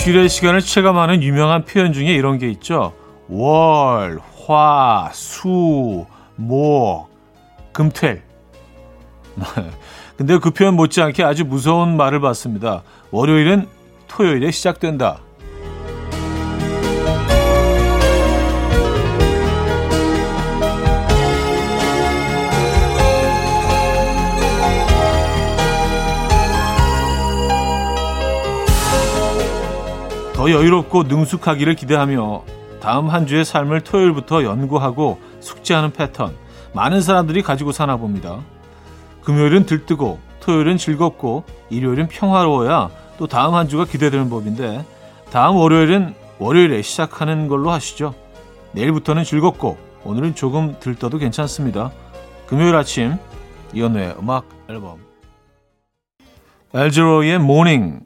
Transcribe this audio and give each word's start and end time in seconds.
일주일의 0.00 0.30
시간을 0.30 0.62
체감하는 0.62 1.22
유명한 1.22 1.66
표현 1.66 1.92
중에 1.92 2.14
이런 2.14 2.38
게 2.38 2.48
있죠. 2.52 2.94
월, 3.28 4.18
화, 4.46 5.10
수, 5.12 6.06
목, 6.36 7.08
금퇴. 7.72 8.22
근데 10.16 10.38
그 10.38 10.52
표현 10.52 10.74
못지않게 10.74 11.22
아주 11.22 11.44
무서운 11.44 11.98
말을 11.98 12.20
봤습니다. 12.20 12.82
월요일은 13.10 13.68
토요일에 14.08 14.50
시작된다. 14.50 15.20
더 30.40 30.50
여유롭고 30.50 31.02
능숙하기를 31.02 31.74
기대하며 31.74 32.44
다음 32.80 33.10
한 33.10 33.26
주의 33.26 33.44
삶을 33.44 33.82
토요일부터 33.82 34.42
연구하고 34.42 35.20
숙지하는 35.40 35.92
패턴 35.92 36.34
많은 36.72 37.02
사람들이 37.02 37.42
가지고 37.42 37.72
사나 37.72 37.98
봅니다. 37.98 38.40
금요일은 39.22 39.66
들뜨고 39.66 40.18
토요일은 40.40 40.78
즐겁고 40.78 41.44
일요일은 41.68 42.08
평화로워야 42.08 42.88
또 43.18 43.26
다음 43.26 43.52
한 43.52 43.68
주가 43.68 43.84
기대되는 43.84 44.30
법인데 44.30 44.82
다음 45.30 45.56
월요일은 45.56 46.14
월요일에 46.38 46.80
시작하는 46.80 47.46
걸로 47.46 47.70
하시죠. 47.70 48.14
내일부터는 48.72 49.24
즐겁고 49.24 49.76
오늘은 50.04 50.36
조금 50.36 50.74
들떠도 50.80 51.18
괜찮습니다. 51.18 51.92
금요일 52.46 52.76
아침 52.76 53.18
이연우의 53.74 54.14
음악 54.18 54.46
앨범 54.70 55.00
Al 56.72 56.84
Jarreau의 56.84 57.38
Mornin' 57.40 58.04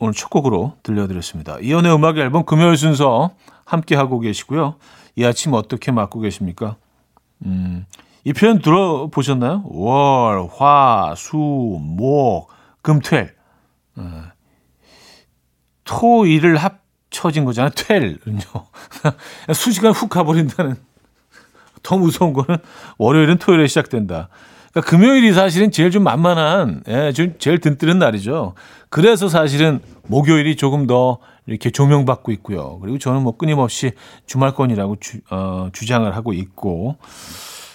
오늘 0.00 0.14
첫 0.14 0.30
곡으로 0.30 0.76
들려드렸습니다. 0.82 1.58
이연의 1.60 1.94
음악 1.94 2.16
앨범 2.16 2.44
금요일 2.46 2.76
순서 2.78 3.32
함께 3.66 3.94
하고 3.94 4.18
계시고요. 4.18 4.76
이 5.14 5.24
아침 5.24 5.52
어떻게 5.52 5.92
맞고 5.92 6.20
계십니까? 6.20 6.76
음, 7.44 7.84
이 8.24 8.32
표현 8.32 8.60
들어보셨나요? 8.60 9.62
월, 9.66 10.48
화, 10.50 11.14
수, 11.16 11.36
목, 11.36 12.48
금, 12.80 13.00
퇴. 13.00 13.34
어, 13.96 14.22
토, 15.84 16.24
일을 16.24 16.56
합쳐진 16.56 17.44
거잖아요. 17.44 17.70
퇴는요. 17.76 18.40
순식간 19.54 19.92
훅 19.92 20.08
가버린다는. 20.08 20.76
더 21.82 21.98
무서운 21.98 22.32
거는 22.32 22.56
월요일은 22.96 23.36
토요일에 23.36 23.66
시작된다. 23.66 24.30
그러니까 24.72 24.88
금요일이 24.90 25.32
사실은 25.32 25.70
제일 25.70 25.90
좀 25.90 26.04
만만한, 26.04 26.82
예, 26.88 27.12
좀 27.12 27.34
제일 27.38 27.58
든뜨는 27.58 27.98
날이죠. 27.98 28.54
그래서 28.88 29.28
사실은 29.28 29.80
목요일이 30.06 30.56
조금 30.56 30.86
더 30.86 31.18
이렇게 31.46 31.70
조명받고 31.70 32.30
있고요. 32.32 32.78
그리고 32.80 32.98
저는 32.98 33.22
뭐 33.22 33.36
끊임없이 33.36 33.92
주말권이라고 34.26 34.96
주, 35.00 35.18
어, 35.30 35.68
주장을 35.72 36.14
하고 36.14 36.32
있고. 36.32 36.96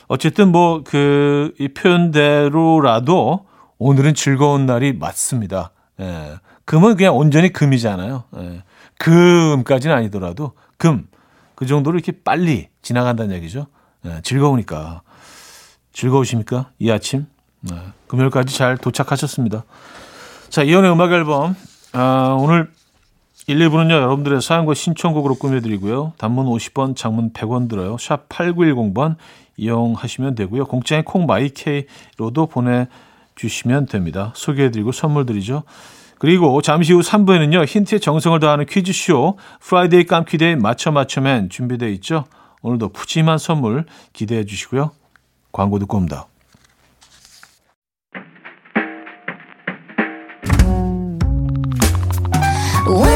어쨌든 0.08 0.52
뭐 0.52 0.84
그 0.84 1.54
이 1.60 1.68
표현대로라도 1.70 3.46
오늘은 3.78 4.14
즐거운 4.14 4.66
날이 4.66 4.94
맞습니다. 4.94 5.72
예. 6.00 6.36
금은 6.66 6.96
그냥 6.96 7.16
온전히 7.18 7.52
금이잖아요. 7.52 8.23
예. 8.38 8.64
금까지는 9.00 9.96
아니더라도 9.96 10.54
금. 10.78 11.08
그 11.56 11.66
정도로 11.66 11.98
이렇게 11.98 12.12
빨리 12.23 12.68
지나간다는 12.82 13.36
얘기죠. 13.36 13.68
예. 14.05 14.22
즐거우니까. 14.23 15.02
즐거우십니까? 15.95 16.70
이 16.78 16.92
아침? 16.92 17.26
네. 17.61 17.73
금요일까지 18.08 18.56
잘 18.56 18.78
도착하셨습니다. 18.78 19.64
자, 20.50 20.61
이연의 20.61 20.92
음악 20.92 21.11
앨범. 21.14 21.56
아, 21.94 22.36
오늘 22.38 22.70
1, 23.48 23.58
2부는요, 23.58 23.92
여러분들의 23.92 24.42
사연과 24.42 24.73
신청곡으로 24.73 25.36
꾸며드리고요. 25.36 26.14
단문 26.17 26.48
50원, 26.48 26.95
장문 26.95 27.32
100원 27.32 27.70
들어요. 27.70 27.98
샵 27.98 28.28
8910번 28.28 29.16
이용하시면 29.55 30.36
되고요. 30.36 30.66
공짜인 30.66 31.04
콩마이케이로도 31.05 32.48
보내주시면 32.48 33.86
됩니다. 33.86 34.34
소개해드리고 34.36 34.92
선물 34.92 35.26
드리죠. 35.26 35.64
그리고 36.20 36.61
잠시 36.61 36.92
후 36.92 37.00
3부에는요, 37.00 37.66
힌트의 37.66 38.02
정성을 38.02 38.38
다하는 38.39 38.66
퀴즈쇼, 38.66 39.38
Friday 39.61 40.05
깜퀴데이 40.05 40.58
맞춰 40.58 40.92
맞춰맨 40.92 41.50
준비되어 41.50 41.89
있죠. 41.89 42.26
오늘도 42.61 42.89
푸짐한 42.89 43.38
선물 43.38 43.86
기대해 44.11 44.45
주시고요. 44.45 44.92
광고 45.55 45.80
듣고 45.80 45.95
옵니다. 45.95 46.27
음악 52.88 53.16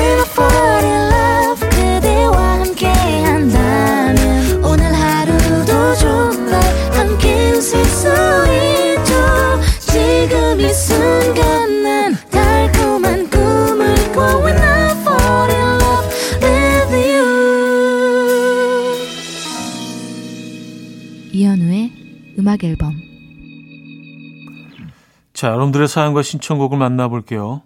자, 25.39 25.47
여러분들의 25.47 25.88
사연과 25.88 26.22
신청곡을 26.22 26.77
만나볼게요. 26.77 27.61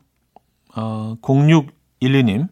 어, 0.76 1.16
0612님. 1.24 2.48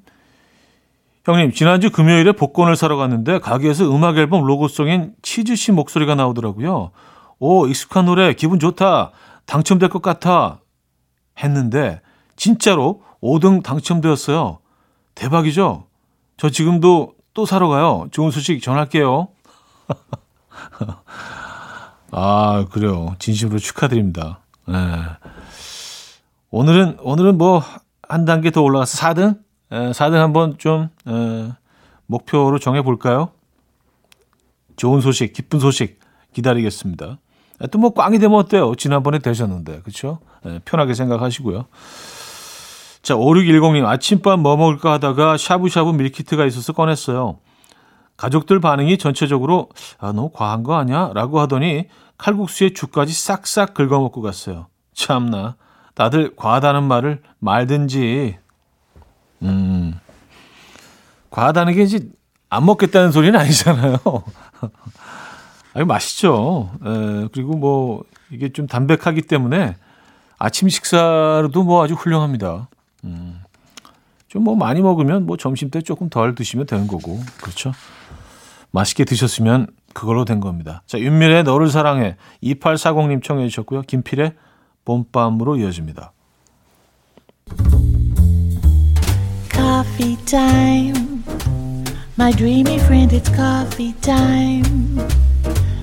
형님, 1.26 1.52
지난주 1.52 1.92
금요일에 1.92 2.32
복권을 2.32 2.76
사러 2.76 2.98
갔는데 2.98 3.38
가게에서 3.38 3.96
음악 3.96 4.18
앨범 4.18 4.44
로고송인 4.44 5.14
치즈 5.22 5.56
씨 5.56 5.72
목소리가 5.74 6.16
나오더라고요. 6.16 6.90
오, 7.38 7.68
익숙한 7.68 8.06
노래, 8.06 8.34
기분 8.34 8.58
좋다. 8.58 9.12
당첨될 9.46 9.90
것 9.90 10.02
같아. 10.02 10.60
했는데, 11.38 12.02
진짜로 12.36 13.04
5등 13.22 13.62
당첨되었어요. 13.62 14.58
대박이죠? 15.14 15.86
저 16.38 16.50
지금도 16.50 17.14
또 17.36 17.46
사러 17.46 17.68
가요. 17.68 18.08
좋은 18.10 18.32
소식 18.32 18.60
전할게요. 18.64 19.28
아, 22.10 22.66
그래요. 22.72 23.16
진심으로 23.20 23.60
축하드립니다. 23.60 24.42
네. 24.72 24.78
오늘은, 26.50 26.98
오늘은 27.02 27.38
뭐, 27.38 27.62
한 28.08 28.24
단계 28.26 28.52
더 28.52 28.62
올라가서 28.62 28.98
4등? 28.98 29.40
에, 29.72 29.92
4등 29.92 30.14
한번 30.14 30.58
좀, 30.58 30.90
에, 31.08 31.52
목표로 32.08 32.58
정해 32.60 32.82
볼까요? 32.82 33.30
좋은 34.78 35.02
소식, 35.02 35.34
기쁜 35.34 35.60
소식 35.60 36.00
기다리겠습니다. 36.34 37.20
또 37.72 37.78
뭐 37.80 37.94
꽝이 37.94 38.18
되면 38.20 38.38
어때요? 38.40 38.74
지난번에 38.76 39.20
되셨는데? 39.20 39.82
에, 40.46 40.60
편하게 40.66 40.94
생각하시고요. 40.94 41.66
자, 43.02 43.16
5610님, 43.16 43.86
아침밥 43.86 44.40
뭐 44.40 44.56
먹을까 44.58 44.94
하다가 44.94 45.38
샤브샤브 45.38 45.90
밀키트가 45.92 46.46
있어서 46.46 46.74
꺼냈어요. 46.74 47.40
가족들 48.18 48.60
반응이 48.60 48.98
전체적으로 48.98 49.70
아, 50.00 50.12
너무 50.12 50.30
과한 50.32 50.64
거 50.64 50.76
아니야? 50.76 51.12
라고 51.14 51.40
하더니 51.40 51.88
칼국수에 52.22 52.74
죽까지 52.74 53.14
싹싹 53.14 53.74
긁어먹고 53.74 54.22
갔어요. 54.22 54.68
참나. 54.94 55.56
다들 55.96 56.36
과하다는 56.36 56.84
말을 56.84 57.24
말든지, 57.40 58.38
음, 59.42 60.00
과하다는 61.32 61.74
게 61.74 61.82
이제 61.82 62.08
안 62.48 62.66
먹겠다는 62.66 63.12
소리는 63.12 63.38
아니잖아요. 63.40 63.98
아니, 65.74 65.86
맛있죠. 65.86 66.72
에, 66.86 67.28
그리고 67.34 67.58
뭐, 67.58 68.04
이게 68.30 68.50
좀 68.50 68.68
담백하기 68.68 69.24
때문에 69.24 69.76
아침 70.38 70.70
식사로도 70.70 71.64
뭐 71.64 71.84
아주 71.84 71.96
훌륭합니다. 71.96 72.70
음, 73.04 73.42
좀 74.28 74.44
뭐 74.44 74.56
많이 74.56 74.82
먹으면 74.82 75.26
뭐 75.26 75.38
점심 75.38 75.72
때 75.72 75.82
조금 75.82 76.08
덜 76.08 76.36
드시면 76.36 76.68
되는 76.68 76.86
거고. 76.88 77.20
그렇죠. 77.42 77.72
맛있게 78.70 79.06
드셨으면 79.06 79.68
그걸로 79.94 80.26
된 80.26 80.40
겁니다. 80.40 80.84
자, 80.86 81.00
윤미래의 81.00 81.44
너를 81.44 81.70
사랑해 81.70 82.18
2840님 82.44 83.24
청해 83.24 83.48
주셨고요. 83.48 83.82
김필의 83.82 84.34
봄밤으로 84.86 85.58
이어집니다. 85.58 86.14
Coffee 89.52 90.18
time. 90.26 91.24
My 92.18 92.32
dreamy 92.32 92.76
friend, 92.76 93.16
it's 93.16 93.30
coffee 93.34 93.94
time. 94.02 95.00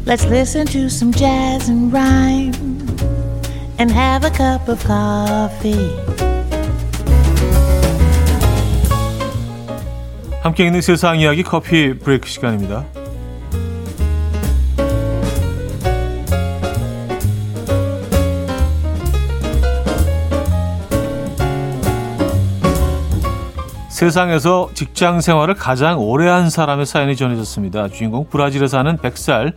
Let's 0.07 0.25
listen 0.27 0.67
to 0.67 0.87
some 0.87 1.13
jazz 1.13 1.69
and 1.69 1.93
rhyme 1.93 2.55
and 3.79 3.93
have 3.93 4.25
a 4.25 4.31
cup 4.31 4.71
of 4.71 4.83
coffee. 4.87 5.93
함께 10.43 10.65
있는 10.65 10.81
세상 10.81 11.19
이야기 11.21 11.43
커피 11.43 11.93
브레이크 11.99 12.29
시간입니다. 12.29 12.87
세상에서 23.99 24.71
직장 24.75 25.21
생활을 25.21 25.55
가장 25.55 25.99
오래 25.99 26.29
한 26.29 26.51
사람의 26.51 26.87
사연이 26.87 27.17
전해졌습니다. 27.17 27.89
주인공 27.89 28.29
브라질에 28.29 28.69
사는 28.69 28.97
100살 28.97 29.55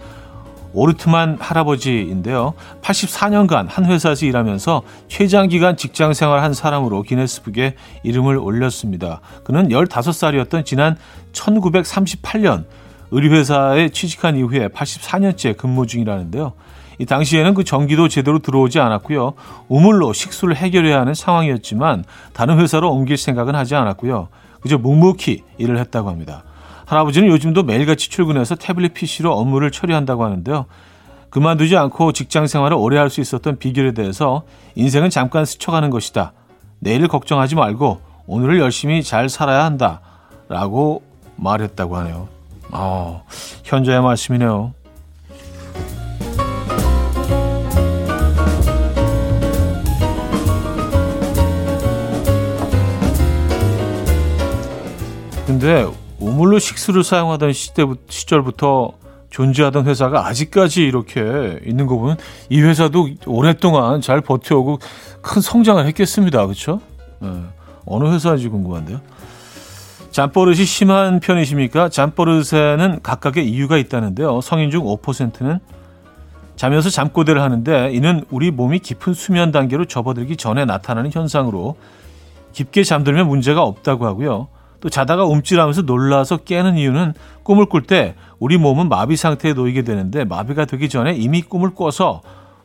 오르트만 0.73 1.37
할아버지인데요. 1.39 2.55
84년간 2.81 3.67
한 3.69 3.85
회사에서 3.85 4.25
일하면서 4.25 4.81
최장기간 5.09 5.77
직장 5.77 6.15
생활한 6.15 6.55
사람으로 6.55 7.03
기네스북에 7.03 7.75
이름을 8.01 8.37
올렸습니다. 8.37 9.21
그는 9.43 9.69
15살이었던 9.69 10.65
지난 10.65 10.97
1938년 11.33 12.65
의류회사에 13.11 13.89
취직한 13.89 14.37
이후에 14.37 14.69
84년째 14.69 15.55
근무 15.55 15.85
중이라는데요. 15.85 16.53
이 16.99 17.05
당시에는 17.05 17.53
그 17.53 17.63
전기도 17.63 18.07
제대로 18.07 18.39
들어오지 18.39 18.79
않았고요. 18.79 19.33
우물로 19.69 20.13
식수를 20.13 20.55
해결해야 20.55 20.99
하는 20.99 21.13
상황이었지만 21.13 22.03
다른 22.33 22.59
회사로 22.59 22.91
옮길 22.91 23.17
생각은 23.17 23.55
하지 23.55 23.75
않았고요. 23.75 24.27
그저 24.61 24.77
묵묵히 24.77 25.43
일을 25.57 25.77
했다고 25.79 26.09
합니다. 26.09 26.43
할아버지는 26.85 27.29
요즘도 27.29 27.63
매일같이 27.63 28.09
출근해서 28.09 28.55
태블릿 28.55 28.93
PC로 28.93 29.33
업무를 29.33 29.71
처리한다고 29.71 30.23
하는데요. 30.23 30.65
그만두지 31.29 31.77
않고 31.77 32.11
직장 32.11 32.45
생활을 32.47 32.75
오래 32.77 32.97
할 32.97 33.09
수 33.09 33.21
있었던 33.21 33.57
비결에 33.57 33.93
대해서 33.93 34.43
인생은 34.75 35.09
잠깐 35.09 35.45
스쳐가는 35.45 35.89
것이다. 35.89 36.33
내일을 36.79 37.07
걱정하지 37.07 37.55
말고 37.55 38.01
오늘을 38.27 38.59
열심히 38.59 39.01
잘 39.03 39.29
살아야 39.29 39.63
한다. 39.63 40.01
라고 40.49 41.01
말했다고 41.37 41.95
하네요. 41.97 42.27
어, 42.71 43.23
현자의 43.63 44.01
말씀이네요. 44.01 44.73
근데 55.51 55.85
우물로 56.19 56.59
식수를 56.59 57.03
사용하던 57.03 57.51
시대 57.51 57.83
시절부터 58.07 58.93
존재하던 59.31 59.85
회사가 59.85 60.25
아직까지 60.27 60.81
이렇게 60.81 61.59
있는 61.65 61.87
거 61.87 61.97
보면 61.97 62.15
이 62.49 62.61
회사도 62.61 63.09
오랫동안 63.25 63.99
잘 63.99 64.21
버텨오고 64.21 64.79
큰 65.21 65.41
성장을 65.41 65.85
했겠습니다. 65.87 66.45
그렇죠? 66.45 66.79
네. 67.19 67.29
어느 67.85 68.05
회사인지 68.13 68.47
궁금한데요. 68.47 69.01
잠버릇이 70.11 70.63
심한 70.63 71.19
편이십니까? 71.19 71.89
잠버릇에는 71.89 73.01
각각의 73.03 73.49
이유가 73.49 73.77
있다는데요. 73.77 74.39
성인 74.39 74.71
중 74.71 74.85
5%는 74.85 75.59
자면서 76.55 76.89
잠꼬대를 76.89 77.41
하는데 77.41 77.91
이는 77.91 78.23
우리 78.29 78.51
몸이 78.51 78.79
깊은 78.79 79.13
수면 79.13 79.51
단계로 79.51 79.83
접어들기 79.83 80.37
전에 80.37 80.63
나타나는 80.63 81.11
현상으로 81.11 81.75
깊게 82.53 82.85
잠들면 82.85 83.27
문제가 83.27 83.63
없다고 83.63 84.05
하고요. 84.05 84.47
또 84.81 84.89
자다가 84.89 85.25
움찔하면서 85.25 85.83
놀라서 85.83 86.37
깨는 86.37 86.77
이유는 86.77 87.13
꿈을 87.43 87.67
꿀 87.67 87.83
때 87.83 88.15
우리 88.39 88.57
몸은 88.57 88.89
마비 88.89 89.15
상태에 89.15 89.53
놓이게 89.53 89.83
되는데 89.83 90.25
마비가 90.25 90.65
되기 90.65 90.89
전에 90.89 91.13
이미 91.13 91.41
꿈을 91.41 91.73
꿔서 91.73 92.21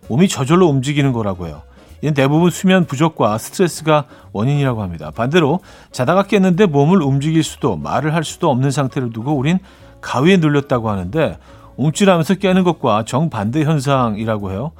몸이 0.08 0.28
저절로 0.28 0.66
움직이는 0.66 1.12
거라고요. 1.12 1.62
이는 2.02 2.14
대부분 2.14 2.50
수면 2.50 2.86
부족과 2.86 3.38
스트레스가 3.38 4.04
원인이라고 4.32 4.82
합니다. 4.82 5.10
반대로 5.14 5.60
자다가 5.92 6.24
깼는데 6.24 6.66
몸을 6.66 7.02
움직일 7.02 7.42
수도 7.42 7.76
말을 7.76 8.14
할 8.14 8.24
수도 8.24 8.50
없는 8.50 8.70
상태를 8.70 9.10
두고 9.12 9.32
우린 9.32 9.58
가위에 10.00 10.38
눌렸다고 10.38 10.90
하는데 10.90 11.38
움찔하면서 11.76 12.34
깨는 12.36 12.64
것과 12.64 13.04
정반대 13.04 13.64
현상이라고 13.64 14.52
해요. 14.52 14.72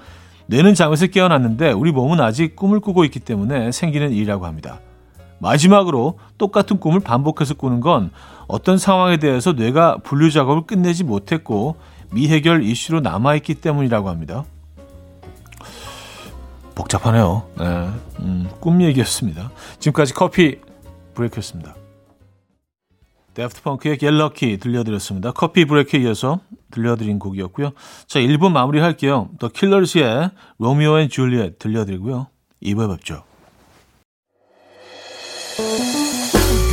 뇌는 0.47 0.75
잠에서 0.75 1.07
깨어났는데 1.07 1.73
우리 1.73 1.93
몸은 1.93 2.21
아직 2.21 2.57
꿈을 2.57 2.81
꾸고 2.81 3.05
있기 3.05 3.21
때문에 3.21 3.73
생기는 3.73 4.13
일이라고 4.13 4.47
합니다. 4.47 4.81
마지막으로 5.39 6.19
똑같은 6.39 6.79
꿈을 6.79 7.01
반복해서 7.01 7.55
꾸는 7.55 7.81
건 7.81 8.11
어떤 8.49 8.79
상황에 8.79 9.17
대해서 9.19 9.53
뇌가 9.53 9.99
분류 9.99 10.31
작업을 10.31 10.67
끝내지 10.67 11.05
못했고 11.05 11.77
미해결 12.13 12.63
이슈로 12.63 13.01
남아있기 13.01 13.57
때문이라고 13.57 14.09
합니다. 14.09 14.45
복잡하네요. 16.75 17.45
네, 17.59 17.65
음, 18.21 18.49
꿈 18.61 18.83
얘기였습니다. 18.83 19.51
지금까지 19.79 20.15
커피 20.15 20.61
브레이크였습니다. 21.15 21.75
Daft 23.35 23.63
Punk의 23.63 23.99
Get 23.99 24.21
Lucky 24.21 24.59
들려드렸습니다. 24.59 25.33
커피 25.33 25.65
브레이크에 25.67 26.01
이어서 26.01 26.41
들려드린 26.71 27.19
곡이었고요. 27.19 27.73
자, 28.07 28.19
1부 28.19 28.51
마무리할게요. 28.51 29.31
The 29.39 29.49
Killers의 29.49 30.31
Romeo 30.59 30.99
and 30.99 31.09
Juliet 31.09 31.59
들려드리고요. 31.59 32.29
2부에 32.63 32.91
뵙죠. 32.91 33.25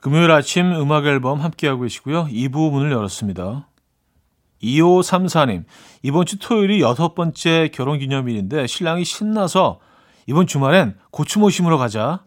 금요일 0.00 0.30
아침 0.30 0.72
음악 0.72 1.06
앨범 1.06 1.40
함께하고 1.40 1.82
계시고요. 1.82 2.26
2부 2.26 2.70
문을 2.70 2.92
열었습니다. 2.92 3.68
2534님, 4.62 5.64
이번 6.02 6.26
주 6.26 6.38
토요일이 6.38 6.80
여섯 6.80 7.14
번째 7.14 7.70
결혼 7.72 7.98
기념일인데 7.98 8.66
신랑이 8.66 9.04
신나서 9.04 9.80
이번 10.26 10.46
주말엔 10.46 10.96
고추 11.10 11.38
모 11.38 11.50
심으러 11.50 11.78
가자. 11.78 12.24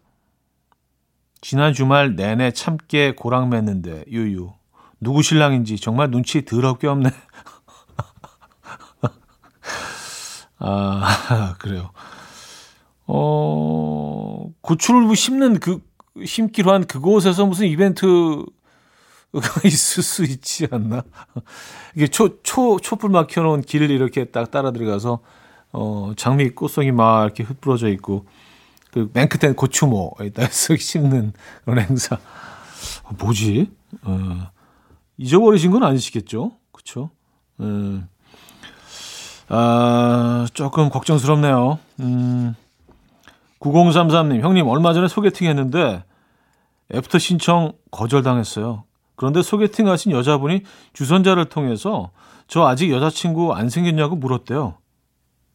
지난 1.40 1.72
주말 1.72 2.14
내내 2.14 2.52
참깨 2.52 3.14
고랑 3.16 3.50
맸는데 3.50 4.06
유유. 4.08 4.52
누구 5.00 5.22
신랑인지 5.22 5.78
정말 5.78 6.10
눈치 6.10 6.44
더럽게 6.44 6.88
없네. 6.88 7.10
아, 10.58 11.56
그래요. 11.58 11.90
어, 13.06 14.46
고추를 14.60 15.16
심는 15.16 15.58
그 15.58 15.80
심기로 16.24 16.72
한 16.72 16.86
그곳에서 16.86 17.46
무슨 17.46 17.66
이벤트가 17.66 18.44
있을 19.64 20.02
수 20.02 20.24
있지 20.24 20.66
않나? 20.70 21.02
이게 21.94 22.06
초, 22.06 22.42
초, 22.42 22.78
촛불 22.80 23.10
막 23.10 23.26
켜놓은 23.28 23.62
길을 23.62 23.90
이렇게 23.90 24.26
딱 24.26 24.50
따라 24.50 24.72
들어가서, 24.72 25.20
어, 25.72 26.12
장미 26.16 26.50
꽃송이 26.50 26.92
막 26.92 27.24
이렇게 27.24 27.42
흩뿌러져 27.42 27.88
있고, 27.88 28.26
그맨 28.92 29.28
끝에 29.28 29.52
고추모에다 29.52 30.48
쓱 30.48 30.78
심는 30.78 31.32
그런 31.64 31.80
행사. 31.80 32.16
어, 32.16 33.10
뭐지? 33.18 33.70
어, 34.02 34.50
잊어버리신 35.16 35.70
건 35.70 35.82
아니시겠죠? 35.82 36.52
그쵸? 36.72 37.10
음, 37.60 38.06
아, 39.48 40.46
조금 40.52 40.90
걱정스럽네요. 40.90 41.78
음, 42.00 42.54
9033님, 43.62 44.40
형님, 44.40 44.66
얼마 44.66 44.92
전에 44.92 45.08
소개팅 45.08 45.48
했는데, 45.48 46.04
애프터 46.92 47.18
신청 47.18 47.72
거절당했어요. 47.90 48.84
그런데 49.14 49.40
소개팅 49.40 49.88
하신 49.88 50.12
여자분이 50.12 50.62
주선자를 50.92 51.46
통해서 51.46 52.10
저 52.48 52.66
아직 52.66 52.90
여자친구 52.90 53.54
안 53.54 53.68
생겼냐고 53.68 54.16
물었대요. 54.16 54.78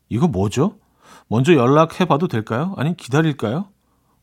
이거 0.10 0.28
뭐죠? 0.28 0.78
먼저 1.28 1.54
연락해 1.54 2.06
봐도 2.06 2.28
될까요? 2.28 2.74
아니, 2.78 2.96
기다릴까요? 2.96 3.68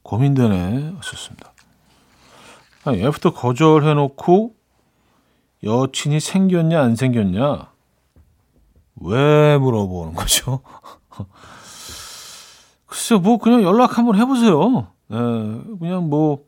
고민되네. 0.02 0.94
하셨습니다. 0.96 1.52
아니, 2.84 3.02
애프터 3.02 3.34
거절해놓고 3.34 4.54
여친이 5.62 6.20
생겼냐, 6.20 6.80
안 6.80 6.96
생겼냐? 6.96 7.70
왜 8.96 9.58
물어보는 9.58 10.14
거죠? 10.14 10.60
글쎄요, 12.94 13.18
뭐, 13.18 13.38
그냥 13.38 13.64
연락 13.64 13.98
한번 13.98 14.14
해보세요. 14.16 14.86
예, 15.10 15.16
그냥 15.80 16.08
뭐, 16.08 16.44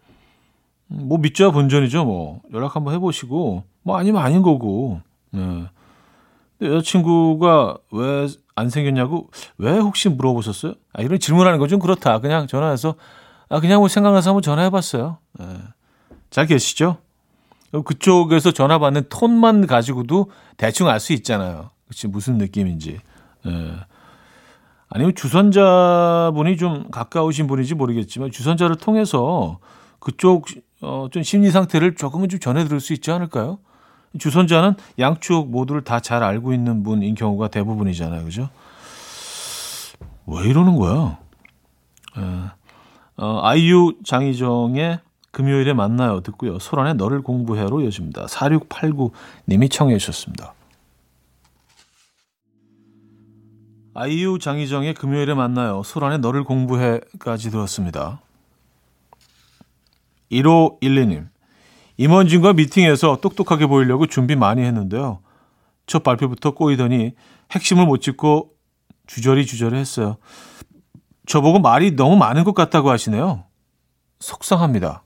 뭐, 0.86 1.18
믿자 1.18 1.50
본전이죠, 1.50 2.04
뭐. 2.04 2.40
연락 2.54 2.76
한번 2.76 2.94
해보시고, 2.94 3.64
뭐, 3.82 3.96
아니면 3.98 4.22
아닌 4.22 4.42
거고, 4.42 5.00
예. 5.34 5.64
여자친구가 6.62 7.78
왜 7.90 8.28
안 8.58 8.70
생겼냐고, 8.70 9.28
왜 9.58 9.76
혹시 9.76 10.08
물어보셨어요? 10.08 10.74
아, 10.94 11.02
이런 11.02 11.18
질문하는 11.18 11.58
건좀 11.58 11.78
그렇다. 11.78 12.20
그냥 12.20 12.46
전화해서, 12.46 12.94
아, 13.50 13.60
그냥 13.60 13.80
뭐 13.80 13.88
생각나서 13.88 14.30
한번 14.30 14.40
전화해봤어요. 14.40 15.18
예. 15.40 15.44
잘 16.30 16.46
계시죠? 16.46 16.96
그쪽에서 17.84 18.52
전화 18.52 18.78
받는 18.78 19.10
톤만 19.10 19.66
가지고도 19.66 20.30
대충 20.56 20.88
알 20.88 21.00
수 21.00 21.12
있잖아요. 21.12 21.68
그치, 21.88 22.08
무슨 22.08 22.38
느낌인지. 22.38 22.98
예. 23.46 23.72
아니면 24.88 25.14
주선자분이 25.14 26.56
좀 26.56 26.90
가까우신 26.90 27.46
분인지 27.46 27.74
모르겠지만 27.74 28.30
주선자를 28.30 28.76
통해서 28.76 29.58
그쪽 29.98 30.46
어, 30.80 31.08
좀 31.10 31.22
심리 31.22 31.50
상태를 31.50 31.96
조금은 31.96 32.28
좀 32.28 32.38
전해 32.38 32.64
들을 32.64 32.80
수 32.80 32.92
있지 32.92 33.10
않을까요? 33.10 33.58
주선자는 34.18 34.74
양쪽 34.98 35.50
모두를 35.50 35.82
다 35.82 36.00
잘 36.00 36.22
알고 36.22 36.52
있는 36.52 36.82
분인 36.82 37.14
경우가 37.14 37.48
대부분이잖아요. 37.48 38.24
그죠? 38.24 38.48
왜 40.26 40.44
이러는 40.48 40.76
거야? 40.76 41.18
에, 42.16 42.20
어, 43.16 43.40
아이유 43.42 43.94
장희정의 44.04 45.00
금요일에 45.32 45.72
만나요. 45.74 46.20
듣고요. 46.20 46.58
소란의 46.58 46.94
너를 46.94 47.22
공부해로 47.22 47.82
이어집니다. 47.82 48.26
4689님이 48.26 49.70
청해 49.70 49.98
주셨습니다. 49.98 50.54
아이유 53.98 54.38
장희정의 54.38 54.92
금요일에 54.92 55.32
만나요. 55.32 55.82
소란의 55.82 56.18
너를 56.18 56.44
공부해까지 56.44 57.50
들었습니다. 57.50 58.20
1512님. 60.30 61.28
임원진과 61.96 62.52
미팅에서 62.52 63.18
똑똑하게 63.22 63.66
보이려고 63.66 64.06
준비 64.06 64.36
많이 64.36 64.60
했는데요. 64.60 65.20
첫 65.86 66.02
발표부터 66.02 66.50
꼬이더니 66.50 67.12
핵심을 67.52 67.86
못 67.86 68.02
짚고 68.02 68.50
주저리 69.06 69.46
주저리 69.46 69.78
했어요. 69.78 70.18
저보고 71.24 71.60
말이 71.60 71.96
너무 71.96 72.16
많은 72.16 72.44
것 72.44 72.54
같다고 72.54 72.90
하시네요. 72.90 73.44
속상합니다. 74.20 75.04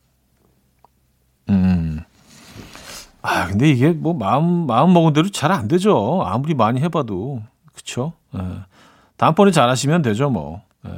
음. 1.51 2.01
아, 3.23 3.47
근데 3.47 3.71
이게 3.71 3.91
뭐 3.91 4.15
마음, 4.15 4.67
마음 4.67 4.93
먹은 4.93 5.13
대로 5.13 5.29
잘 5.29 5.53
안 5.53 5.69
되죠. 5.69 6.23
아무리 6.25 6.55
많이 6.55 6.81
해봐도. 6.81 7.41
그쵸? 7.73 8.15
예. 8.35 8.41
다음번에 9.21 9.51
잘하시면 9.51 10.01
되죠, 10.01 10.31
뭐. 10.31 10.63
예. 10.87 10.93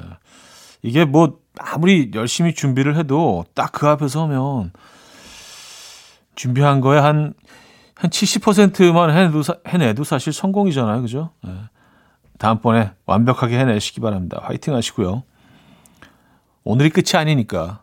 이게 0.81 1.05
뭐 1.05 1.41
아무리 1.59 2.12
열심히 2.14 2.55
준비를 2.55 2.97
해도 2.97 3.45
딱 3.52 3.73
그 3.73 3.88
앞에 3.88 4.07
서면 4.07 4.71
준비한 6.37 6.81
거에 6.81 7.00
한, 7.00 7.35
한 7.97 8.11
70%만 8.11 9.11
해내도, 9.11 9.43
해내도 9.67 10.05
사실 10.05 10.33
성공이잖아요. 10.33 11.02
그죠? 11.02 11.31
예. 11.49 11.50
다음번에 12.38 12.93
완벽하게 13.07 13.59
해내시기 13.59 14.00
바랍니다. 14.00 14.38
화이팅 14.45 14.73
하시고요. 14.73 15.25
오늘이 16.62 16.91
끝이 16.91 17.17
아니니까. 17.21 17.83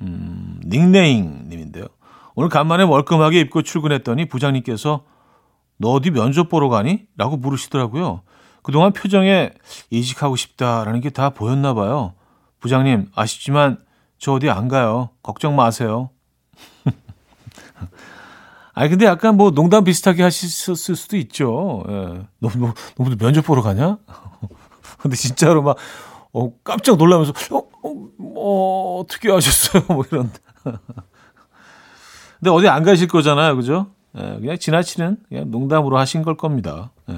음, 0.00 0.60
닉네임 0.66 1.48
님인데요. 1.48 1.86
오늘 2.34 2.48
간만에 2.48 2.84
멀끔하게 2.84 3.38
입고 3.42 3.62
출근했더니 3.62 4.26
부장님께서 4.26 5.04
너 5.76 5.90
어디 5.90 6.10
면접 6.10 6.48
보러 6.48 6.68
가니? 6.68 7.06
라고 7.16 7.36
물으시더라고요. 7.36 8.22
그동안 8.62 8.92
표정에 8.92 9.50
이직하고 9.90 10.36
싶다라는 10.36 11.00
게 11.00 11.10
다 11.10 11.30
보였나 11.30 11.74
봐요. 11.74 12.14
부장님, 12.60 13.06
아쉽지만 13.14 13.78
저 14.18 14.32
어디 14.34 14.50
안 14.50 14.68
가요. 14.68 15.10
걱정 15.22 15.56
마세요. 15.56 16.10
아니 18.74 18.90
근데 18.90 19.06
약간 19.06 19.36
뭐 19.36 19.50
농담 19.50 19.84
비슷하게 19.84 20.22
하셨을 20.22 20.96
수도 20.96 21.16
있죠. 21.16 21.84
예. 21.88 21.92
너무 22.40 22.56
너무 22.58 22.74
너무 22.96 23.16
면접 23.16 23.42
보러 23.42 23.62
가냐? 23.62 23.98
근데 24.98 25.16
진짜로 25.16 25.62
막 25.62 25.76
어, 26.32 26.52
깜짝 26.62 26.96
놀라면서 26.96 27.32
어, 27.52 27.58
어, 27.58 28.08
어 28.36 29.00
어떻게 29.00 29.30
하셨어요? 29.30 29.82
뭐 29.88 30.04
이런. 30.10 30.30
근데 32.38 32.50
어디 32.50 32.68
안 32.68 32.82
가실 32.84 33.08
거잖아요, 33.08 33.56
그죠? 33.56 33.88
예, 34.16 34.38
그냥 34.40 34.58
지나치는 34.58 35.18
그냥 35.28 35.50
농담으로 35.50 35.98
하신 35.98 36.22
걸 36.22 36.36
겁니다. 36.36 36.92
예. 37.10 37.14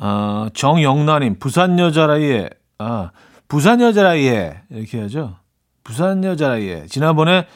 아, 0.00 0.48
정영란님 0.54 1.38
부산 1.38 1.78
여자라이에 1.78 2.50
아 2.78 3.10
부산 3.48 3.80
여자라이에 3.80 4.62
이렇게 4.70 5.00
하죠. 5.02 5.36
부산 5.82 6.22
여자라이에 6.22 6.86
지난번에 6.86 7.46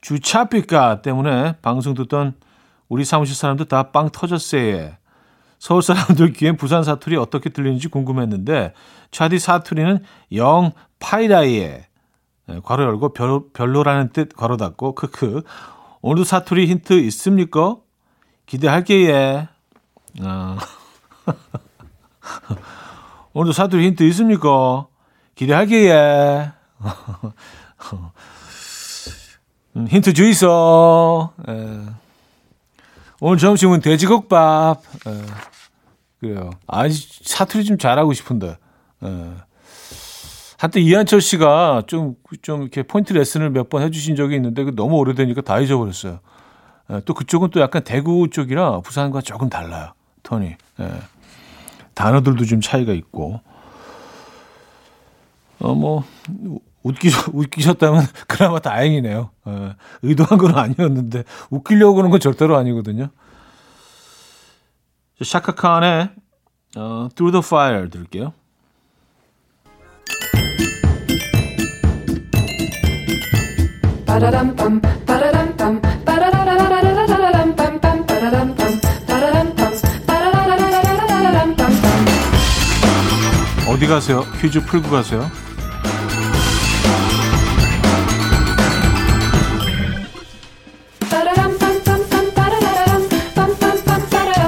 주차비가 0.00 1.02
때문에 1.02 1.56
방송 1.62 1.94
듣던 1.94 2.34
우리 2.88 3.04
사무실 3.04 3.34
사람들 3.34 3.66
다 3.66 3.90
빵 3.92 4.10
터졌어요. 4.10 4.92
서울 5.58 5.82
사람들 5.82 6.32
귀엔 6.34 6.56
부산 6.56 6.82
사투리 6.84 7.16
어떻게 7.16 7.50
들리는지 7.50 7.88
궁금했는데 7.88 8.74
차디 9.10 9.38
사투리는 9.38 10.04
영 10.34 10.72
파이라이에 11.00 11.86
네, 12.46 12.60
괄호 12.62 12.82
열고 12.82 13.12
별, 13.12 13.40
별로라는 13.52 14.10
뜻 14.10 14.34
괄호 14.36 14.56
닫고 14.56 14.94
크크 14.94 15.42
오늘도 16.00 16.24
사투리 16.24 16.66
힌트 16.66 16.92
있습니까? 17.00 17.76
기대할게요. 18.46 19.48
어. 20.22 20.56
오늘도 23.34 23.52
사투리 23.52 23.86
힌트 23.86 24.02
있습니까? 24.04 24.86
기대할게요. 25.34 26.52
음, 29.76 29.86
힌트 29.88 30.12
주이소. 30.14 31.30
예. 31.48 31.80
오늘 33.20 33.38
점심은 33.38 33.80
돼지국밥. 33.80 34.82
예. 35.06 35.22
그래요. 36.20 36.50
아, 36.66 36.84
사투리 36.88 37.64
좀 37.64 37.78
잘하고 37.78 38.12
싶은데. 38.12 38.56
예. 39.04 39.32
한때 40.58 40.80
이한철 40.80 41.20
씨가 41.20 41.84
좀, 41.86 42.16
좀 42.42 42.62
이렇게 42.62 42.82
포인트 42.82 43.12
레슨을 43.12 43.50
몇 43.50 43.68
번 43.68 43.82
해주신 43.82 44.16
적이 44.16 44.34
있는데 44.36 44.64
그 44.64 44.74
너무 44.74 44.96
오래되니까 44.96 45.42
다 45.42 45.60
잊어버렸어요. 45.60 46.18
예. 46.90 47.00
또 47.04 47.14
그쪽은 47.14 47.50
또 47.50 47.60
약간 47.60 47.84
대구 47.84 48.28
쪽이라 48.30 48.80
부산과 48.80 49.20
조금 49.20 49.48
달라요. 49.48 49.92
톤이. 50.24 50.56
예. 50.80 50.90
단어들도 51.98 52.44
좀 52.44 52.60
차이가 52.60 52.92
있고. 52.92 53.40
어, 55.58 55.74
뭐, 55.74 56.04
웃기, 56.84 57.10
웃기셨다면 57.32 58.06
그나마 58.28 58.60
다행이네요. 58.60 59.30
예, 59.48 59.74
의도한 60.02 60.38
건 60.38 60.56
아니었는데 60.56 61.24
웃기려고 61.50 61.94
그러는 61.94 62.12
건 62.12 62.20
절대로 62.20 62.56
아니거든요. 62.56 63.08
샤카칸의 65.20 66.10
어, 66.76 67.08
Through 67.16 67.32
the 67.32 67.42
Fire 67.44 67.90
들을게요. 67.90 68.32
어디 83.68 83.86
가세요? 83.86 84.24
퀴즈 84.40 84.64
풀고 84.64 84.88
가세요. 84.88 85.30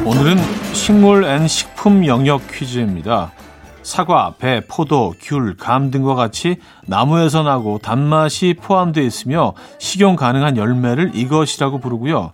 오늘은 0.07 0.39
식물 0.73 1.25
and 1.25 1.47
식품 1.47 2.07
영역 2.07 2.51
퀴즈입니다. 2.51 3.33
사과, 3.83 4.35
배, 4.39 4.63
포도, 4.67 5.13
귤, 5.21 5.55
감 5.59 5.91
등과 5.91 6.15
같이 6.15 6.57
나무에서 6.87 7.43
나고 7.43 7.79
단맛이 7.79 8.55
포함되어 8.61 9.05
있으며 9.05 9.53
식용 9.79 10.17
가능한 10.17 10.57
열매를 10.57 11.11
이것이라고 11.15 11.79
부르고요. 11.79 12.31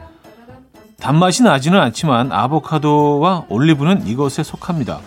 단맛이 1.00 1.42
나지는 1.42 1.80
않지만 1.80 2.30
아보카도와 2.30 3.46
올리브는 3.48 4.06
이것에 4.06 4.44
속합니다. 4.44 5.00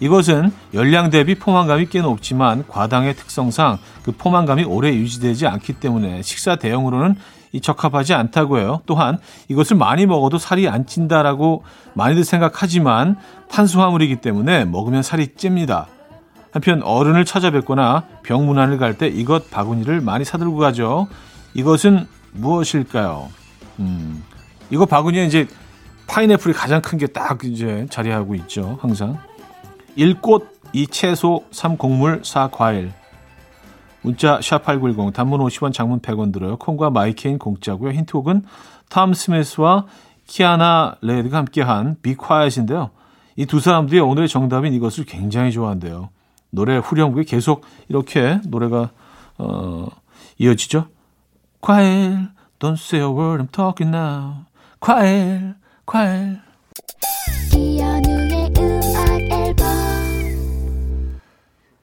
이것은 0.00 0.52
열량 0.74 1.10
대비 1.10 1.34
포만감이 1.36 1.86
꽤 1.86 2.00
높지만 2.00 2.64
과당의 2.68 3.14
특성상 3.14 3.78
그 4.02 4.12
포만감이 4.12 4.64
오래 4.64 4.92
유지되지 4.92 5.46
않기 5.46 5.74
때문에 5.74 6.22
식사 6.22 6.56
대용으로는 6.56 7.14
이 7.52 7.60
적합하지 7.60 8.14
않다고 8.14 8.58
해요. 8.58 8.80
또한 8.86 9.18
이것을 9.48 9.76
많이 9.76 10.06
먹어도 10.06 10.38
살이 10.38 10.68
안 10.68 10.86
찐다라고 10.86 11.62
많이들 11.94 12.24
생각하지만 12.24 13.16
탄수화물이기 13.48 14.16
때문에 14.16 14.64
먹으면 14.64 15.02
살이 15.04 15.28
찝니다. 15.36 15.86
한편 16.50 16.82
어른을 16.82 17.24
찾아뵙거나 17.24 18.04
병문안을 18.24 18.78
갈 18.78 18.94
때 18.94 19.06
이것 19.06 19.50
바구니를 19.50 20.00
많이 20.00 20.24
사들고 20.24 20.56
가죠. 20.56 21.06
이것은 21.54 22.06
무엇일까요? 22.32 23.28
음, 23.78 24.24
이거 24.70 24.84
바구니에 24.86 25.24
이제 25.26 25.46
파인애플이 26.08 26.52
가장 26.54 26.80
큰 26.82 26.98
게 26.98 27.06
딱 27.06 27.44
이제 27.44 27.86
자리하고 27.90 28.34
있죠. 28.34 28.78
항상. 28.82 29.18
1꽃, 29.96 30.46
2 30.72 30.86
채소, 30.88 31.44
3 31.50 31.76
곡물, 31.76 32.20
4 32.24 32.48
과일. 32.50 32.92
문자 34.02 34.38
샵8910 34.38 35.14
단문 35.14 35.40
50원 35.40 35.72
장문 35.72 36.00
100원 36.00 36.32
들어요. 36.32 36.56
콩과 36.56 36.90
my 36.90 37.04
K는 37.04 37.38
공짜고요. 37.38 37.92
힌트곡은 37.92 38.42
톰 38.90 39.14
스미스와 39.14 39.86
키아나 40.26 40.96
레드가 41.00 41.38
함께한 41.38 41.96
Be 42.02 42.15
Quiet인데요. 42.15 42.90
이 43.36 43.46
두 43.46 43.60
사람들이 43.60 44.00
오늘의 44.00 44.28
정답인 44.28 44.72
이것을 44.74 45.04
굉장히 45.04 45.52
좋아한대요. 45.52 46.10
노래 46.50 46.76
후렴구에 46.76 47.24
계속 47.24 47.64
이렇게 47.88 48.40
노래가 48.46 48.90
어, 49.38 49.88
이어지죠. 50.38 50.86
과일, 51.60 52.28
don't 52.58 52.74
say 52.74 53.04
a 53.04 53.10
word, 53.10 53.42
I'm 53.42 53.50
talking 53.50 53.94
now. 53.96 54.44
과일, 54.80 55.54
과일. 55.86 56.40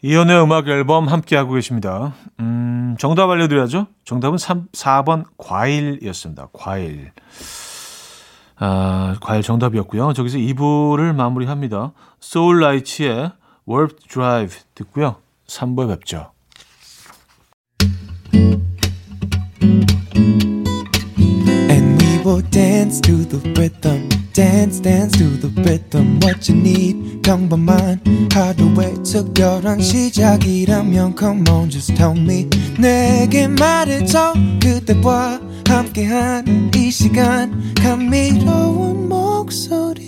이연의 0.02 0.42
음악 0.44 0.68
앨범 0.68 1.08
함께하고 1.08 1.54
계십니다. 1.54 2.14
음, 2.40 2.72
음, 2.92 2.98
정답 2.98 3.30
알려드려야죠. 3.30 3.88
정답은 4.04 4.38
3, 4.38 4.68
4번 4.72 5.26
과일이었습니다. 5.38 6.50
과일. 6.54 7.12
아, 8.58 9.16
과일 9.22 9.42
정답이었고요. 9.42 10.14
저기서 10.14 10.38
2부를 10.38 11.16
마무리합니다. 11.16 11.94
소울라이츠의 12.20 13.32
Warp 13.68 13.96
Drive 14.08 14.60
듣고요. 14.76 15.16
3부에 15.48 15.88
뵙죠. 15.88 16.32
Will 22.32 22.50
dance 22.50 23.02
to 23.02 23.26
the 23.26 23.40
rhythm. 23.60 24.08
Dance, 24.32 24.80
dance 24.80 25.18
to 25.18 25.36
the 25.36 25.50
rhythm. 25.64 26.18
What 26.24 26.50
you 26.50 26.58
need, 26.58 27.22
평범한 27.24 28.00
하루의 28.32 29.04
특별한 29.04 29.82
시작이라면 29.82 31.18
Come 31.20 31.44
on, 31.50 31.70
just 31.70 31.94
tell 31.94 32.18
me. 32.18 32.48
내게 32.80 33.50
말해줘. 33.50 34.34
그대와 34.64 35.42
함께한 35.68 36.72
이 36.74 36.90
시간. 36.90 37.74
감미로운 37.76 39.10
목소리. 39.10 40.08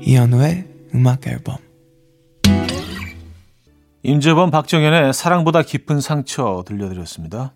이현우의 0.00 0.64
음악 0.94 1.26
앨범. 1.26 1.58
임재범, 4.02 4.50
박정현의 4.50 5.12
사랑보다 5.12 5.60
깊은 5.60 6.00
상처 6.00 6.64
들려드렸습니다. 6.66 7.52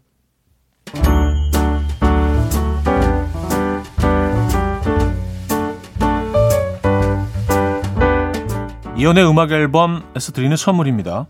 이연의 8.97 9.29
음악 9.29 9.53
앨범에서 9.53 10.33
드리는 10.33 10.57
선물입니다. 10.57 11.27